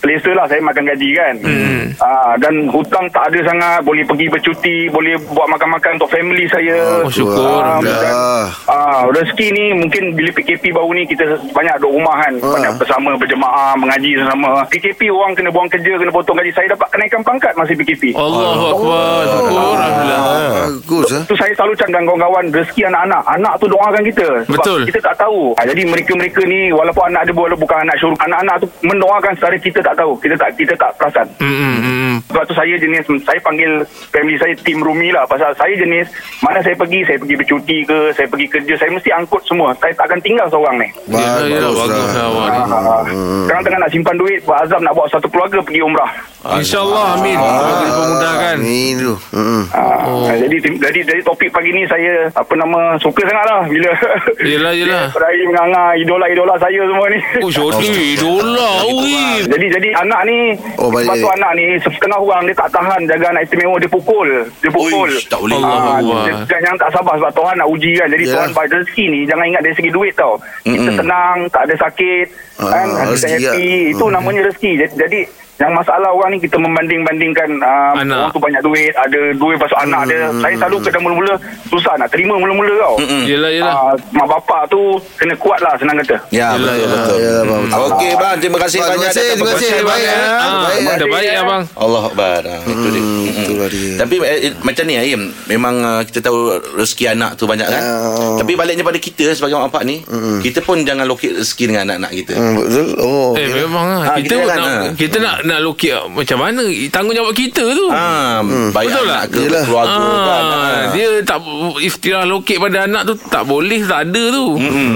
selesa 0.06 0.32
lah 0.32 0.46
saya 0.46 0.62
makan 0.62 0.86
gaji 0.86 1.10
kan. 1.12 1.34
Hmm. 1.42 1.84
Ah, 1.98 2.34
dan 2.38 2.70
hutang 2.70 3.10
tak 3.10 3.26
ada 3.26 3.40
sangat, 3.42 3.82
boleh 3.82 4.06
pergi 4.06 4.30
bercuti, 4.30 4.78
boleh 4.88 5.16
buat 5.28 5.48
makan-makan 5.50 5.98
untuk 5.98 6.12
family 6.12 6.46
saya. 6.46 7.02
Oh 7.02 7.10
syukur 7.10 7.42
Ah, 7.58 7.82
dan, 7.82 7.90
Alhamdulillah. 7.90 8.46
ah, 8.68 9.02
rezeki 9.10 9.48
ni 9.50 9.66
mungkin 9.74 10.04
bila 10.14 10.30
PKP 10.30 10.70
baru 10.70 10.92
ni 10.92 11.04
kita 11.04 11.26
banyak 11.50 11.74
duduk 11.80 11.98
rumah 11.98 12.16
kan, 12.20 12.34
Ah. 12.38 12.54
banyak 12.54 12.72
bersama 12.78 13.10
berjemaah, 13.16 13.74
mengaji 13.74 14.12
sama. 14.22 14.62
PKP 14.68 15.10
orang 15.10 15.34
kena 15.34 15.50
buang 15.50 15.66
kerja, 15.68 15.92
kena 15.96 16.12
potong 16.12 16.38
gaji. 16.38 16.52
Saya 16.54 16.68
dapat 16.70 16.88
kenaikan 16.92 17.22
pangkat 17.24 17.54
masa 17.56 17.74
PKP. 17.74 18.14
Allahu 18.14 18.66
Akbar 18.70 19.22
Syukur 19.26 19.74
Alhamdulillah 19.74 20.22
Bagus 20.70 21.10
ah. 21.12 21.24
Tu 21.26 21.36
saya 21.36 21.52
selalu 21.56 21.74
cakap 21.74 21.90
dengan 21.90 22.06
kawan-kawan 22.06 22.44
rezeki 22.52 22.82
anak-anak. 22.86 23.22
Anak 23.32 23.54
tu 23.58 23.66
doakan 23.66 24.04
kita. 24.04 24.28
Sebab 24.46 24.54
Betul. 24.54 24.80
kita 24.86 25.00
tak 25.02 25.16
tahu. 25.18 25.42
Ha, 25.56 25.64
jadi 25.64 25.82
mereka-mereka 25.84 26.42
ni 26.44 26.60
walaupun 26.70 27.04
anak 27.08 27.22
dia 27.24 27.34
boleh 27.34 27.56
bukan 27.56 27.78
anak 27.80 27.96
syurga, 27.98 28.20
anak-anak 28.26 28.56
tu 28.60 28.68
mendoakan 28.84 29.32
secara 29.34 29.56
kita 29.58 29.80
tak 29.82 29.95
tahu. 29.96 30.12
Kita 30.20 30.36
tak 30.36 30.50
kita 30.60 30.74
tak 30.76 30.92
perasan. 31.00 31.28
Hmm, 31.40 31.56
hmm, 31.56 31.78
hmm. 31.80 32.16
Sebab 32.32 32.44
tu 32.48 32.54
saya 32.56 32.76
jenis 32.76 33.04
saya 33.24 33.40
panggil 33.42 33.72
family 34.12 34.38
saya 34.40 34.54
tim 34.64 34.80
Rumi 34.80 35.12
lah 35.12 35.24
pasal 35.28 35.52
saya 35.56 35.74
jenis 35.76 36.08
mana 36.42 36.60
saya 36.64 36.76
pergi 36.76 37.04
saya 37.04 37.18
pergi 37.20 37.36
bercuti 37.38 37.78
ke 37.84 37.98
saya 38.16 38.28
pergi 38.28 38.48
kerja 38.50 38.74
saya 38.76 38.90
mesti 38.92 39.10
angkut 39.12 39.42
semua 39.46 39.72
saya 39.78 39.94
tak 39.94 40.08
akan 40.12 40.20
tinggal 40.24 40.48
seorang 40.50 40.76
ni 40.80 40.90
Yelah, 41.12 41.44
yelah, 41.48 41.72
Bagus 41.72 41.90
bagus 41.92 42.10
lah. 42.12 42.16
lah 42.16 42.26
awak 42.28 42.48
ni. 42.48 42.60
Ah, 42.60 43.04
sekarang 43.46 43.64
tengah 43.64 43.80
nak 43.80 43.92
simpan 43.92 44.16
duit 44.18 44.40
buat 44.44 44.58
azam 44.64 44.82
nak 44.82 44.94
bawa 44.96 45.08
satu 45.12 45.28
keluarga 45.30 45.60
pergi 45.62 45.82
umrah 45.84 46.12
InsyaAllah 46.48 47.06
amin 47.16 47.38
Bagi 47.38 47.90
pemudahkan 47.90 48.56
Ini 48.60 48.82
tu. 48.96 49.14
Hmm. 49.32 49.64
Ah, 49.72 49.94
Oh. 50.06 50.30
jadi 50.30 50.54
jadi 50.62 51.00
dari 51.02 51.18
topik 51.20 51.50
pagi 51.50 51.72
ni 51.72 51.82
saya 51.84 52.30
apa 52.32 52.54
nama 52.54 52.94
suka 52.96 53.26
sangat 53.26 53.42
lah 53.44 53.66
bila 53.66 53.90
Yelah, 54.46 54.70
yelah. 54.72 55.10
Raya 55.10 55.44
menganga 55.44 55.98
idola-idola 55.98 56.54
saya 56.56 56.78
semua 56.80 57.10
ni 57.10 57.18
Oh 57.42 57.50
syukur 57.50 57.82
Idola 57.82 58.86
Ui 58.86 59.18
jadi 59.44 59.66
jadi 59.72 59.90
anak 59.98 60.22
ni 60.24 60.40
Oh, 60.78 60.88
balik 60.88 61.10
sebab 61.10 61.16
tu 61.16 61.26
balik. 61.26 61.36
anak 61.36 61.52
ni 61.54 61.66
setengah 61.82 62.20
orang 62.20 62.42
dia 62.44 62.54
tak 62.56 62.70
tahan 62.70 63.02
jaga 63.04 63.26
anak 63.28 63.44
istimewa 63.44 63.76
dia 63.76 63.90
pukul 63.90 64.28
dia 64.62 64.70
pukul 64.70 65.10
Uish, 65.10 65.26
tak 65.26 65.40
boleh. 65.40 65.58
Allah 65.58 65.74
Ah, 65.74 65.98
Akbar. 65.98 66.22
dia, 66.22 66.34
dia 66.46 66.58
jangan 66.62 66.78
tak 66.80 66.92
sabar 66.92 67.14
sebab 67.18 67.32
Tuhan 67.34 67.56
nak 67.56 67.68
uji 67.68 67.92
kan 67.96 68.08
jadi. 68.08 68.24
Tuhan 68.28 68.50
bagi 68.52 68.70
rezeki 68.76 69.06
ni 69.08 69.20
jangan 69.26 69.46
ingat 69.48 69.62
dari 69.64 69.76
segi 69.76 69.90
duit 69.90 70.14
tau 70.14 70.34
kita 70.62 70.70
Mm-mm. 70.86 70.96
senang 70.96 71.38
tak 71.50 71.62
ada 71.66 71.76
sakit 71.80 72.28
Ah, 72.56 72.70
kan 72.72 72.86
kita 73.12 73.28
happy 73.28 73.42
lah. 73.82 73.92
itu 73.92 74.06
namanya 74.08 74.42
rezeki 74.46 74.72
jadi, 74.78 74.94
jadi 74.96 75.20
yang 75.56 75.72
masalah 75.72 76.12
orang 76.12 76.30
ni 76.30 76.40
kita 76.40 76.60
membanding-bandingkan 76.60 77.48
uh, 77.58 77.96
Anak. 77.96 78.18
orang 78.18 78.30
tu 78.30 78.42
banyak 78.42 78.62
duit 78.62 78.92
ada 78.92 79.20
duit 79.32 79.56
pasal 79.56 79.80
anak 79.82 80.02
dia 80.06 80.28
saya 80.36 80.56
selalu 80.58 80.78
kena 80.82 81.00
mula-mula 81.00 81.34
susah 81.66 81.94
nak 81.96 82.10
terima 82.10 82.36
mula-mula 82.36 82.74
tau 82.78 82.96
Yelah 83.24 83.50
yelah 83.50 83.74
Ah, 83.74 83.92
mak 84.12 84.28
bapak 84.28 84.68
tu 84.68 84.80
kena 85.16 85.32
kuat 85.36 85.60
lah 85.60 85.72
senang 85.76 85.96
kata 85.98 86.16
Ya 86.30 86.52
Yelah, 86.52 86.60
betul, 86.60 86.76
yelah. 86.76 86.92
betul. 86.98 87.18
Ya, 87.18 87.36
bang, 87.42 87.62
betul. 87.64 87.80
Okey 87.88 88.12
bang 88.14 88.36
Terima 88.38 88.58
kasih 88.58 88.78
Bang, 88.78 88.90
banyak 88.92 89.10
terima 89.10 89.16
kasih, 89.16 89.32
terima 89.32 89.48
kasih. 89.50 89.70
Baik, 89.82 90.06
eh. 90.06 90.20
Ah, 90.36 90.60
Baik, 90.62 90.82
Dah 90.86 90.96
eh. 90.98 91.10
baik 91.10 91.30
ya 91.30 91.42
bang 91.42 91.62
Allah 91.76 92.02
Akbar 92.04 92.42
ah, 92.46 92.62
Itu 92.64 92.88
dia 92.90 93.04
Hmm, 93.06 93.26
itulah 93.38 93.68
dia. 93.70 93.94
Tapi 93.98 94.16
eh, 94.20 94.40
eh, 94.42 94.54
macam 94.60 94.84
ni 94.84 94.96
Aim 94.96 95.22
Memang 95.46 95.76
uh, 95.80 96.02
kita 96.04 96.20
tahu 96.22 96.38
Rezeki 96.76 97.06
anak 97.10 97.32
tu 97.36 97.46
banyak 97.46 97.64
kan 97.66 97.82
Ah. 97.82 98.36
Tapi 98.36 98.54
baliknya 98.54 98.82
pada 98.82 98.98
kita 98.98 99.32
Sebagai 99.32 99.56
mak 99.56 99.70
bapak 99.70 99.84
ni 99.84 100.04
Kita 100.42 100.60
pun 100.60 100.82
jangan 100.82 101.06
lokit 101.06 101.32
rezeki 101.34 101.64
Dengan 101.66 101.82
anak-anak 101.88 102.12
kita 102.14 102.34
Hmm, 102.36 102.54
betul. 102.58 102.88
Oh. 102.98 103.32
Eh 103.34 103.48
memang 103.48 103.86
lah 103.90 104.04
Ah, 104.06 104.18
Kita 104.18 104.26
kita 104.28 104.36
nak 104.38 104.48
kan, 104.48 104.60
ah. 104.60 104.84
Kita 104.94 105.18
nak 105.18 105.36
nak 105.46 105.60
lokit 105.60 105.94
Macam 106.08 106.38
mana 106.40 106.62
Tanggungjawab 106.88 107.32
kita 107.32 107.64
tu 107.64 107.86
Ha, 107.88 108.42
baik 108.72 108.88
Betul 108.88 109.06
anak 109.06 109.16
tak? 109.16 109.26
ke 109.28 109.40
Yelah. 109.42 109.64
keluarga 109.64 109.94
kan. 109.96 110.44
Ah, 110.44 110.64
Ha. 110.66 110.92
dia 110.92 111.08
tak 111.22 111.40
istilah 111.80 112.24
lokit 112.24 112.58
pada 112.58 112.78
anak 112.84 113.02
tu 113.04 113.14
tak 113.24 113.44
boleh 113.44 113.82
tak 113.82 114.00
ada 114.06 114.24
tu. 114.30 114.46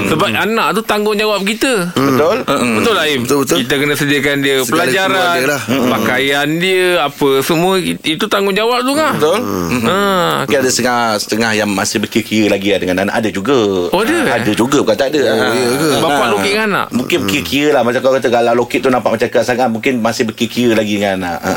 Sebab 0.07 0.27
anak 0.29 0.67
tu 0.73 0.81
tanggungjawab 0.81 1.41
kita. 1.43 1.93
Betul? 1.93 2.37
Betul 2.75 2.93
lah 2.93 3.05
Im 3.05 3.21
Betul, 3.21 3.37
betul. 3.41 3.57
Kita 3.59 3.73
kena 3.75 3.93
sediakan 3.93 4.35
dia 4.39 4.55
Segala 4.59 4.71
Pelajaran 4.81 5.25
dia 5.31 5.45
lah. 5.45 5.61
Pakaian 5.89 6.47
dia 6.55 6.83
Apa 7.01 7.29
Semua 7.39 7.77
it- 7.77 8.01
Itu 8.01 8.25
tanggungjawab 8.25 8.81
tu 8.81 8.93
kan 8.93 9.13
Betul? 9.15 9.39
ha. 9.83 9.97
Mungkin 10.41 10.57
ada 10.57 10.69
setengah 10.69 10.99
setengah 11.17 11.51
yang 11.53 11.69
masih 11.69 11.99
berkira-kira 11.99 12.49
lagi 12.49 12.69
lah 12.69 12.79
dengan 12.79 12.97
anak 13.01 13.15
ada 13.17 13.29
juga. 13.29 13.59
Oh, 13.89 14.01
ada, 14.01 14.15
eh? 14.15 14.35
Ada 14.35 14.51
juga 14.53 14.79
bukan 14.79 14.95
tak 14.95 15.11
ada. 15.11 15.21
Oh, 15.21 15.51
ya 15.51 15.67
ke? 15.69 15.89
Bapak 15.99 16.27
lokit 16.29 16.51
dengan 16.51 16.67
anak? 16.69 16.87
Mungkin 16.91 17.17
berkira-kira 17.21 17.69
lah 17.71 17.81
macam 17.81 17.99
kau 17.99 18.11
kata 18.11 18.27
kalau 18.27 18.53
lokit 18.55 18.79
tu 18.79 18.89
nampak 18.89 19.11
macam 19.11 19.27
keras 19.27 19.45
sangat 19.45 19.67
mungkin 19.67 19.99
masih 19.99 20.23
berkira-kira 20.39 20.71
lagi 20.73 20.93
dengan 20.95 21.13
anak. 21.19 21.37
Ha. 21.43 21.51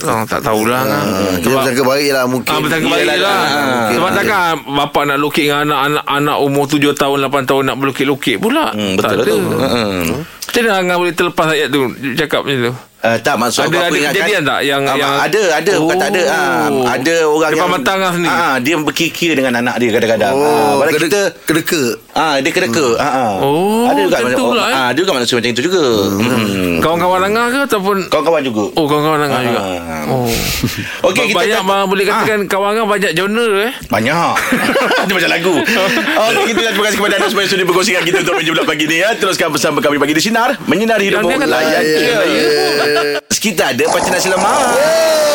oh, 0.00 0.22
Tak 0.24 0.40
tahulah 0.40 0.80
kan 0.82 1.04
Dia 1.36 1.48
bersangka 1.52 1.82
baik 1.84 2.10
lah 2.10 2.24
mungkin. 2.24 2.48
Ah, 2.48 2.58
betul 2.58 2.78
kembali 2.80 3.02
Yelah, 3.02 3.16
lah. 3.20 3.40
ah, 3.44 3.88
Sebab 3.92 4.10
takkan 4.14 4.40
bapak 4.66 5.02
nak 5.04 5.18
lokit 5.20 5.44
dengan 5.44 5.60
anak-anak 5.68 6.04
anak 6.08 6.36
umur 6.40 6.64
7 6.64 6.96
tahun 6.96 7.16
8 7.22 7.44
tahun 7.44 7.62
nak 7.66 7.76
berlokit-lokit 7.76 8.36
pula. 8.40 8.72
Hmm, 8.72 8.96
tak 8.96 9.12
betul 9.12 9.20
ada. 9.20 9.24
tu. 9.26 9.36
Hmm. 9.36 10.06
Macam 10.50 10.62
mana 10.64 10.72
Angah 10.74 10.96
boleh 10.98 11.14
terlepas 11.14 11.46
ayat 11.46 11.68
tu 11.68 11.80
cakap 12.16 12.40
macam 12.42 12.60
tu? 12.64 12.74
Uh, 13.00 13.16
tak 13.16 13.32
maksud 13.34 13.64
Ada- 13.64 13.64
aku 13.64 13.72
apa 13.72 13.80
ada 13.80 13.96
ingatkan- 13.96 14.12
kejadian 14.18 14.42
tak 14.44 14.60
yang- 14.60 14.84
Ah, 14.84 14.92
yang- 14.94 15.20
ada 15.22 15.42
ada 15.54 15.72
bukan 15.74 15.96
tak 15.96 16.08
ada 16.10 16.22
ah, 16.26 16.64
Oh. 16.68 16.84
ada 16.84 17.14
orang 17.24 17.50
Depan 17.50 17.56
yang 17.56 17.72
mata 17.72 17.90
Angah 17.90 18.12
sendiri? 18.12 18.36
ah, 18.36 18.56
dia 18.60 18.74
berkikir 18.76 19.30
dengan 19.32 19.52
anak 19.56 19.74
dia 19.76 19.88
kadang-kadang 19.90 20.34
ah, 20.34 20.76
Oh, 20.76 20.84
kena, 20.84 20.98
kita 21.00 21.20
kedeka. 21.40 21.82
Ah 22.12 22.34
dia 22.38 22.50
kedeka 22.50 22.96
ah, 22.96 23.06
ah. 23.06 23.32
Oh, 23.38 23.86
ada 23.86 24.00
juga 24.00 24.18
macam 24.20 24.46
pula, 24.50 24.64
eh? 24.64 24.74
ah 24.74 24.88
dia 24.90 25.00
juga 25.00 25.14
manusia 25.14 25.34
macam 25.36 25.50
itu 25.50 25.62
juga 25.62 25.84
hmm. 26.10 26.78
Kawan-kawan 26.80 27.22
Angah 27.22 27.46
ke 27.46 27.58
ataupun 27.66 27.96
kawan-kawan 28.08 28.42
juga 28.42 28.64
Oh 28.74 28.84
kawan-kawan 28.84 29.20
Angah 29.22 29.38
Ah. 29.38 29.44
juga 29.44 29.62
Oh 30.10 30.26
Okey, 31.12 31.30
kita 31.30 31.38
Banyak 31.38 31.60
mah 31.62 31.84
boleh 31.84 32.04
katakan 32.04 32.40
Kawan 32.44 32.68
Angah 32.72 32.86
banyak 32.88 33.12
genre 33.12 33.46
eh 33.62 33.72
Banyak 33.86 34.32
Dia 35.06 35.14
macam 35.14 35.30
lagu 35.30 35.54
Okey 35.60 36.42
kita 36.50 36.60
terima 36.66 36.84
kasih 36.88 36.98
kepada 36.98 37.14
anda 37.16 37.28
Semua 37.28 37.42
yang 37.44 37.52
sudah 37.52 37.66
berkongsi 37.68 37.90
dengan 37.92 38.04
kita 38.04 38.16
Untuk 38.20 38.34
meja 38.34 38.50
bulat 38.50 38.66
pagi 38.66 38.84
ni 38.84 38.96
ya. 38.98 39.08
Teruskan 39.14 39.48
bersama 39.50 39.78
kami 39.78 39.96
Pagi 39.96 40.14
di 40.16 40.22
Sinar 40.24 40.50
Menyinari 40.64 41.06
kan 41.08 41.22
tak 41.22 41.46
Layan 41.46 41.82
ada, 41.84 42.24
ya. 42.26 43.20
Kita 43.30 43.62
ada 43.70 43.84
Pacu 43.86 44.08
nasi 44.08 44.28
lemak 44.28 44.58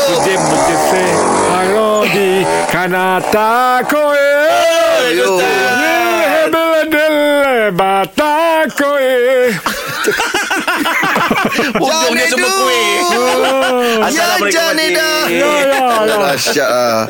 Musim 0.06 0.40
mukese 0.44 1.06
Harodi 1.50 2.32
Kanata 2.68 3.80
koe 3.86 4.34
Yo. 5.14 5.38
Hebel 7.66 7.82
bata 7.82 8.70
koe 8.78 9.50
Ujungnya 11.82 12.26
semua 12.32 12.50
kuih 12.62 12.94
Assalamualaikum. 14.06 14.78
Ya, 15.34 15.50
ya, 15.50 15.50
ya. 15.66 16.16
Dahsyat 16.30 16.70
ah. 16.70 17.10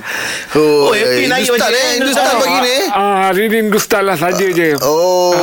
Oh, 0.55 0.95
happy 0.95 1.27
naik 1.27 1.43
Hindustan 1.43 1.51
macam 1.51 1.75
eh. 1.75 1.91
Hindustan 1.99 2.33
pagi 2.39 2.59
ni. 2.63 2.74
Ah, 3.25 3.33
hari 3.33 3.49
ni 3.49 3.57
Hindustan 3.59 4.05
lah 4.05 4.13
saja 4.13 4.45
je 4.45 4.77
Oh. 4.79 5.33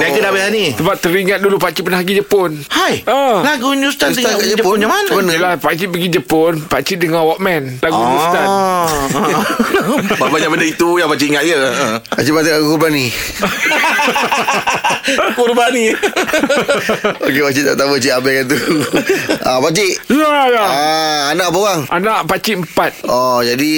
Niaga 0.00 0.18
dah 0.18 0.30
habis 0.32 0.48
ni 0.48 0.72
Sebab 0.72 0.96
teringat 0.96 1.36
dulu 1.36 1.60
Pakcik 1.60 1.84
pernah 1.84 2.00
pergi 2.00 2.16
Jepun 2.16 2.56
Hai 2.66 3.04
Ah. 3.04 3.44
Lagu 3.44 3.76
Hindustan 3.76 4.08
Hindustan 4.08 4.16
tinggal 4.16 4.40
kat 4.40 4.48
Jepun 4.56 4.56
Jepun. 4.56 4.76
Macam 4.78 4.90
mana 4.90 5.08
mana? 5.12 5.30
Yelah 5.30 5.52
Pakcik 5.58 5.88
pergi 5.90 6.08
Jepun 6.10 6.52
Pakcik 6.64 6.96
dengar 6.96 7.28
Walkman 7.28 7.76
Lagu 7.78 7.92
Hindustan 7.94 8.46
Ah. 8.56 8.88
Banyak 10.26 10.48
benda 10.48 10.64
itu 10.64 10.88
Yang 10.96 11.08
pakcik 11.10 11.28
ingat 11.28 11.42
je 11.44 11.56
Acik 12.10 12.32
Batik 12.32 12.52
aku 12.54 12.74
berani. 12.76 13.06
Kurban 15.34 15.68
ni 15.70 15.84
Okey, 17.26 17.40
Pakcik 17.42 17.62
tak 17.64 17.76
tahu 17.76 17.88
Pakcik 17.92 18.12
abang 18.12 18.46
tu. 18.46 18.56
Ah, 19.42 19.58
Pakcik. 19.60 19.92
Ya 20.08 20.24
Ah, 20.26 20.46
ya. 20.48 20.62
Ah, 20.62 21.20
anak 21.32 21.46
apa 21.48 21.58
orang? 21.58 21.80
Anak 21.88 22.18
pakcik 22.26 22.56
empat. 22.58 22.92
Oh, 23.04 23.40
jadi 23.40 23.70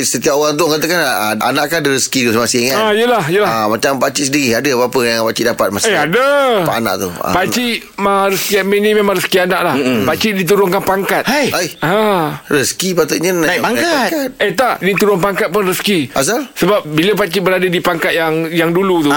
setiap 0.00 0.34
orang 0.34 0.54
tu 0.54 0.66
katakan 0.66 0.98
ah, 0.98 1.32
anak 1.40 1.68
kan 1.68 1.80
ada 1.80 1.90
rezeki 1.90 2.28
masing-masing 2.28 2.64
kan? 2.68 2.78
Ah, 2.78 2.92
yelah, 3.00 3.22
yelah. 3.26 3.48
Ah, 3.48 3.64
macam 3.66 3.96
pakcik 3.96 4.28
sendiri 4.28 4.52
ada 4.52 4.68
apa-apa 4.76 4.98
yang 5.00 5.24
pakcik 5.24 5.44
dapat 5.48 5.66
masa 5.72 5.86
Eh, 5.86 5.96
ada. 5.96 6.26
Pak 6.62 6.74
anak 6.76 6.94
tu. 6.98 7.08
Ah. 7.16 7.32
Pakcik 7.32 7.74
rezeki 7.96 8.54
Amin 8.58 8.78
ni 8.80 8.90
memang 8.92 9.14
rezeki 9.16 9.36
anak 9.42 9.60
lah. 9.62 9.74
Pakcik 10.04 10.30
diturunkan 10.36 10.80
pangkat. 10.80 11.22
Hai 11.24 11.46
Hai, 11.48 11.66
Ha. 11.80 12.44
rezeki 12.46 12.88
patutnya 12.92 13.30
naik, 13.32 13.46
Naik 13.46 13.60
pangkat. 13.60 14.08
Eh 14.36 14.52
tak, 14.52 14.74
ni 14.80 14.92
turun 14.92 15.16
pangkat 15.16 15.48
pun 15.48 15.64
rezeki. 15.64 16.12
Asal? 16.12 16.44
Sebab 16.52 16.84
bila 16.86 17.16
pakcik 17.16 17.40
berada 17.40 17.64
di 17.64 17.80
pangkat 17.80 18.12
yang 18.12 18.46
yang 18.46 18.70
dulu 18.70 19.02
tu, 19.02 19.10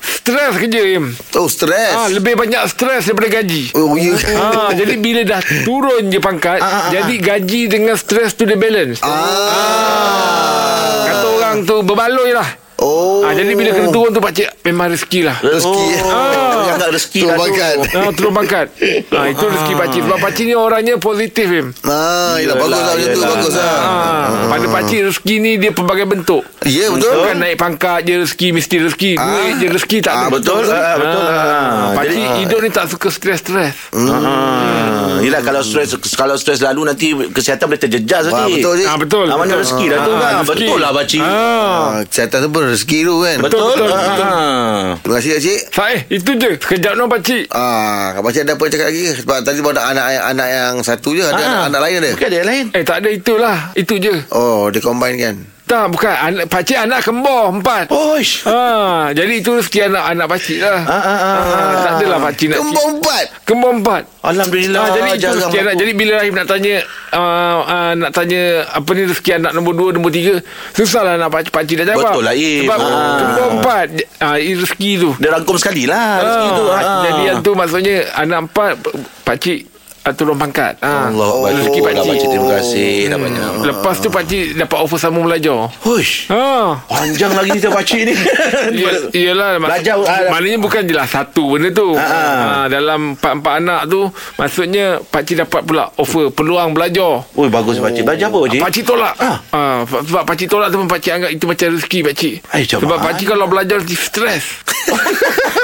stres 0.00 0.52
kerja 0.56 0.80
Im. 0.92 1.12
Oh, 1.34 1.46
stres. 1.46 1.92
Ah, 1.92 2.06
lebih 2.06 2.34
banyak 2.34 2.60
stres 2.66 3.04
daripada 3.04 3.26
gaji. 3.32 3.70
Oh, 3.72 3.94
ya. 3.94 4.12
Ah, 4.34 4.70
jadi 4.72 4.94
bila 4.96 5.20
dah 5.22 5.40
turun 5.62 6.06
je 6.06 6.18
pangkat, 6.18 6.58
jadi 6.90 7.14
gaji 7.16 7.60
dengan 7.66 7.94
stres 7.94 8.32
tu 8.32 8.42
dia 8.42 8.54
balance. 8.54 8.98
Ah. 9.00 11.04
Kata 11.04 11.26
orang 11.28 11.56
tu 11.62 11.74
berbaloi 11.80 12.30
lah. 12.32 12.48
Oh. 12.80 13.20
Ah, 13.20 13.32
jadi 13.32 13.52
bila 13.52 13.70
kena 13.70 13.88
turun 13.88 14.08
tu 14.08 14.18
pakcik 14.18 14.48
memang 14.62 14.88
rezeki 14.88 15.20
lah. 15.22 15.36
Rezeki. 15.38 15.84
Oh, 16.02 16.62
yang 16.62 16.76
agak 16.76 16.90
rezeki 16.90 17.20
Tu 17.20 17.26
lah 17.26 17.34
tu. 17.34 17.42
pangkat. 17.42 17.74
Ah, 17.92 18.10
turun 18.10 18.32
pangkat. 18.32 18.66
Ah, 19.10 19.26
itu 19.26 19.44
rezeki 19.44 19.74
pakcik. 19.76 20.00
Sebab 20.02 20.18
pakcik 20.18 20.44
ni 20.44 20.54
orangnya 20.54 20.94
positif 20.96 21.46
Im. 21.46 21.66
Ah, 21.82 22.34
yelah, 22.36 22.56
bagus 22.56 22.72
lah 22.74 22.90
tu, 22.90 23.00
yelah. 23.02 23.28
bagus 23.28 23.54
lah. 23.54 23.74
Ah, 23.76 24.24
pada 24.48 24.66
pakcik 24.70 25.00
rezeki 25.06 25.34
ni 25.36 25.52
dia 25.56 25.70
pelbagai 25.70 26.06
bentuk. 26.06 26.42
Ya, 26.62 26.88
betul. 26.88 27.12
Bukan 27.14 27.36
naik 27.38 27.56
pangkat 27.56 27.98
je 28.02 28.14
rezeki 28.18 28.48
mesti 28.50 28.76
rezeki. 28.80 29.12
Duit 29.14 29.54
je 29.54 29.66
rezeki 29.70 29.98
tak 30.00 30.12
ada. 30.12 30.18
Ah, 30.18 30.30
Betul, 30.30 30.62
ah, 30.64 30.94
betul. 30.96 31.22
Ah, 31.22 31.92
Pakcik 31.92 32.16
jadi- 32.16 32.36
hidup 32.40 32.58
ni 32.60 32.70
tak 32.70 32.86
suka 32.86 33.08
stres-stres. 33.08 33.74
Ah, 33.92 35.20
yelah 35.20 35.40
kalau 35.40 35.60
stres 35.60 35.88
kalau 36.12 36.34
stres 36.34 36.60
lalu 36.60 36.80
nanti 36.86 37.06
kesihatan 37.28 37.66
boleh 37.66 37.78
terjejas 37.78 38.24
Ah, 38.26 38.44
lagi. 38.44 38.56
betul. 38.56 38.74
Ah, 38.82 38.96
betul. 38.96 39.26
Ah, 39.26 39.36
mana 39.36 39.52
rezeki 39.54 39.84
dah 39.86 39.98
tu 40.00 40.12
Ah, 40.12 40.18
kan. 40.18 40.32
Betul 40.46 40.78
lah 40.78 40.90
pakcik. 40.90 41.20
Ah. 41.20 41.28
Ah, 41.30 41.98
kesihatan 42.02 42.38
tu 42.40 42.48
pun 42.48 42.62
rezeki 42.70 42.98
tu 43.02 43.14
kan. 43.18 43.38
Betul. 43.42 43.60
betul, 43.66 43.86
betul. 43.86 44.22
Ah. 44.22 44.86
Terima 44.96 45.14
kasih 45.18 45.30
Cik. 45.36 45.60
Saya 45.70 45.96
itu 46.06 46.30
je. 46.34 46.50
Sekejap 46.56 46.92
no 46.94 47.04
pakcik. 47.06 47.50
Ah, 47.50 48.14
Kak 48.14 48.22
Pakcik 48.22 48.42
ada 48.42 48.52
apa 48.54 48.64
cakap 48.66 48.86
lagi? 48.88 49.02
Sebab 49.12 49.38
tadi 49.42 49.58
baru 49.58 49.74
ada 49.74 49.82
anak 49.90 50.04
anak 50.24 50.48
yang 50.48 50.74
satu 50.80 51.12
je, 51.12 51.22
ada 51.22 51.34
Ah. 51.34 51.40
anak, 51.40 51.62
anak 51.68 51.80
lain 51.82 51.94
ada. 51.98 52.10
Bukan 52.14 52.26
ada 52.26 52.36
yang 52.36 52.48
lain. 52.48 52.64
Eh 52.72 52.82
tak 52.82 52.96
ada 53.02 53.08
itulah. 53.08 53.58
Itu 53.74 53.94
je. 53.96 54.14
Oh, 54.30 54.70
dia 54.70 54.78
combine 54.78 55.18
kan. 55.18 55.36
Tak 55.70 55.86
bukan. 55.86 56.10
Anak, 56.10 56.44
pakcik 56.50 56.74
anak 56.74 56.98
kembar 57.06 57.54
empat. 57.54 57.84
Oish. 57.94 58.42
Ha, 58.42 59.14
jadi 59.14 59.38
itu 59.38 59.54
rezeki 59.54 59.86
anak 59.86 60.02
anak 60.10 60.26
pakcik 60.26 60.58
lah. 60.58 60.82
Ah, 60.82 60.98
ah, 60.98 61.06
ah, 61.06 61.38
Ah, 61.38 61.72
tak 61.78 61.92
adalah 62.02 62.18
pakcik 62.26 62.46
nak 62.50 62.58
Kembang 62.58 62.88
empat. 62.98 63.24
Kembar 63.46 63.70
empat. 63.78 64.02
Alhamdulillah. 64.20 64.80
Ah, 64.82 64.88
jadi 64.90 65.08
itu 65.14 65.26
rezeki 65.30 65.58
anak. 65.62 65.74
Jadi 65.78 65.92
bila 65.94 66.12
Rahim 66.18 66.34
nak 66.34 66.46
tanya 66.50 66.74
uh, 67.14 67.58
uh, 67.62 67.90
nak 67.94 68.10
tanya 68.10 68.42
apa 68.66 68.90
ni 68.90 69.02
rezeki 69.06 69.30
anak 69.38 69.52
nombor 69.54 69.72
dua, 69.78 69.88
nombor 69.94 70.10
tiga, 70.10 70.34
susahlah 70.74 71.14
nak 71.14 71.30
pakcik, 71.30 71.54
pakcik 71.54 71.74
dah 71.78 71.94
jawab. 71.94 72.18
Betul 72.18 72.22
lah, 72.26 72.34
Im. 72.34 72.66
Sebab 72.66 72.78
Ah. 72.82 73.16
kembar 73.22 73.46
empat. 73.54 73.86
Ini 74.42 74.52
rezeki 74.58 74.90
tu. 74.98 75.10
Dia 75.22 75.30
rangkum 75.30 75.54
sekali 75.54 75.86
lah 75.86 76.18
rezeki 76.18 76.48
Ah, 76.50 76.56
tu. 76.58 76.64
Ah. 76.66 76.82
Jadi 77.06 77.22
yang 77.22 77.38
tu 77.40 77.50
maksudnya 77.54 77.96
anak 78.18 78.38
empat 78.50 78.70
pakcik 79.22 79.70
uh, 80.02 80.12
turun 80.12 80.36
pangkat. 80.36 80.76
Ah, 80.78 81.08
Allah 81.08 81.28
Akbar. 81.28 81.50
rezeki 81.54 81.78
Oh, 81.78 81.84
pakcik. 81.84 82.06
pakcik. 82.06 82.28
Terima 82.28 82.48
kasih. 82.52 82.90
Dah 83.06 83.18
banyak. 83.18 83.50
Lepas 83.62 83.96
tu 83.96 84.08
pakcik 84.08 84.44
dapat 84.54 84.78
offer 84.78 84.98
sambung 84.98 85.24
belajar. 85.24 85.58
Hush. 85.80 86.28
Ha. 86.28 86.76
Panjang 86.84 87.32
lagi 87.32 87.50
cerita 87.54 87.70
pakcik 87.70 88.00
ni. 88.02 88.14
Iyalah 89.12 89.56
mak- 89.56 89.70
Belajar, 89.70 89.96
ah, 90.00 90.30
Maknanya 90.30 90.58
bukan 90.58 90.82
je 90.82 90.92
lah 90.92 91.04
Satu 91.04 91.50
benda 91.50 91.70
tu 91.70 91.92
Ah, 91.92 92.00
ah. 92.00 92.38
ha, 92.62 92.64
Dalam 92.66 93.14
empat-empat 93.14 93.54
anak 93.56 93.82
tu 93.86 94.06
Maksudnya 94.36 94.86
Pakcik 95.02 95.36
dapat 95.38 95.60
pula 95.62 95.90
Offer 95.94 96.30
peluang 96.30 96.70
belajar 96.70 97.26
Oi, 97.30 97.48
bagus 97.48 97.76
pakcik. 97.76 98.02
Belajar 98.02 98.28
apa 98.28 98.38
pakcik? 98.40 98.60
Pakcik 98.60 98.84
tolak 98.84 99.14
Ah. 99.18 99.36
ha, 99.50 99.60
Sebab 99.84 100.22
pakcik 100.24 100.46
tolak 100.46 100.68
tu 100.68 100.78
pun 100.78 100.88
Pakcik 100.88 101.12
anggap 101.12 101.30
itu 101.30 101.44
macam 101.44 101.66
rezeki 101.70 101.98
pakcik 102.04 102.34
macam 102.44 102.78
Sebab 102.80 102.98
pakcik 103.00 103.26
kalau 103.28 103.46
belajar 103.46 103.78
stres 103.82 104.44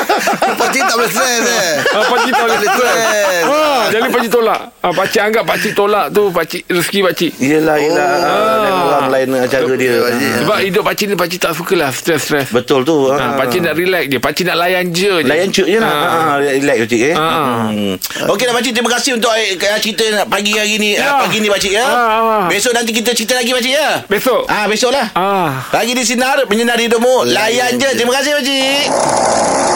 Pakcik 0.56 0.82
tak 0.82 0.94
boleh 0.94 1.10
stres 1.10 1.42
eh. 1.42 1.72
ha, 1.84 1.98
Pakcik 2.06 2.32
tak 2.32 2.42
boleh 2.42 2.58
Stres. 2.58 2.74
stres 2.74 3.42
ha, 3.42 3.60
Jadi 3.88 4.06
pakcik 4.08 4.30
tolak 4.30 4.60
ha, 4.74 4.88
Pakcik 4.90 5.20
anggap 5.22 5.44
pakcik 5.44 5.72
tolak 5.72 6.06
tu 6.10 6.22
pakcik 6.30 6.62
Rezeki 6.66 7.00
pakcik 7.02 7.30
Yelah, 7.38 7.76
yelah. 7.76 8.08
Oh. 8.16 8.58
Dan 8.58 8.72
orang 8.82 9.06
lain 9.08 9.26
cara 9.46 9.64
dia. 9.74 9.94
pakcik. 10.00 10.26
Ah. 10.26 10.38
Sebab 10.40 10.58
hidup 10.62 10.82
pakcik 10.82 11.06
ni 11.06 11.16
Pakcik 11.16 11.40
tak 11.40 11.52
sukalah 11.52 11.90
Stres-stres 11.90 12.48
Betul 12.50 12.80
tu. 12.82 12.96
ha, 13.08 13.36
Pakcik 13.36 13.60
nak 13.60 13.74
relax 13.74 14.04
je 14.06 14.18
Pakcik 14.18 14.44
nak 14.44 14.56
layan 14.58 14.84
je 14.88 15.04
je 15.16 15.24
Layan 15.24 15.48
cuk 15.48 15.66
je 15.66 15.78
lah 15.78 15.88
Ah. 15.88 16.22
ha. 16.26 16.40
Relax 16.40 16.76
pakcik 16.82 17.00
eh 17.02 17.14
Ah. 17.14 17.68
hmm. 17.68 17.94
Okey 18.28 18.44
dah 18.44 18.54
pakcik 18.54 18.72
Terima 18.72 18.90
kasih 18.90 19.10
untuk 19.14 19.32
eh, 19.32 19.54
cerita 19.78 20.04
pagi 20.24 20.52
hari 20.52 20.76
ni 20.76 20.90
Ya. 20.94 21.06
ah, 21.12 21.20
Pagi 21.22 21.38
ni 21.38 21.48
pakcik 21.48 21.72
ya 21.72 21.84
Ah, 21.84 21.94
ah. 21.94 22.44
Besok 22.46 22.72
nanti 22.72 22.90
kita 22.90 23.12
cerita 23.12 23.34
lagi 23.34 23.50
pakcik 23.50 23.72
ya 23.72 23.88
Besok 24.06 24.46
Ah 24.46 24.64
besok 24.66 24.90
lah 24.90 25.06
Ah. 25.12 25.66
Lagi 25.70 25.92
di 25.92 26.02
Sinar 26.02 26.46
Menyinari 26.46 26.86
hidupmu 26.86 27.26
Layan 27.26 27.74
je 27.74 27.88
Terima 27.92 28.12
kasih 28.14 28.32
pakcik 28.34 29.75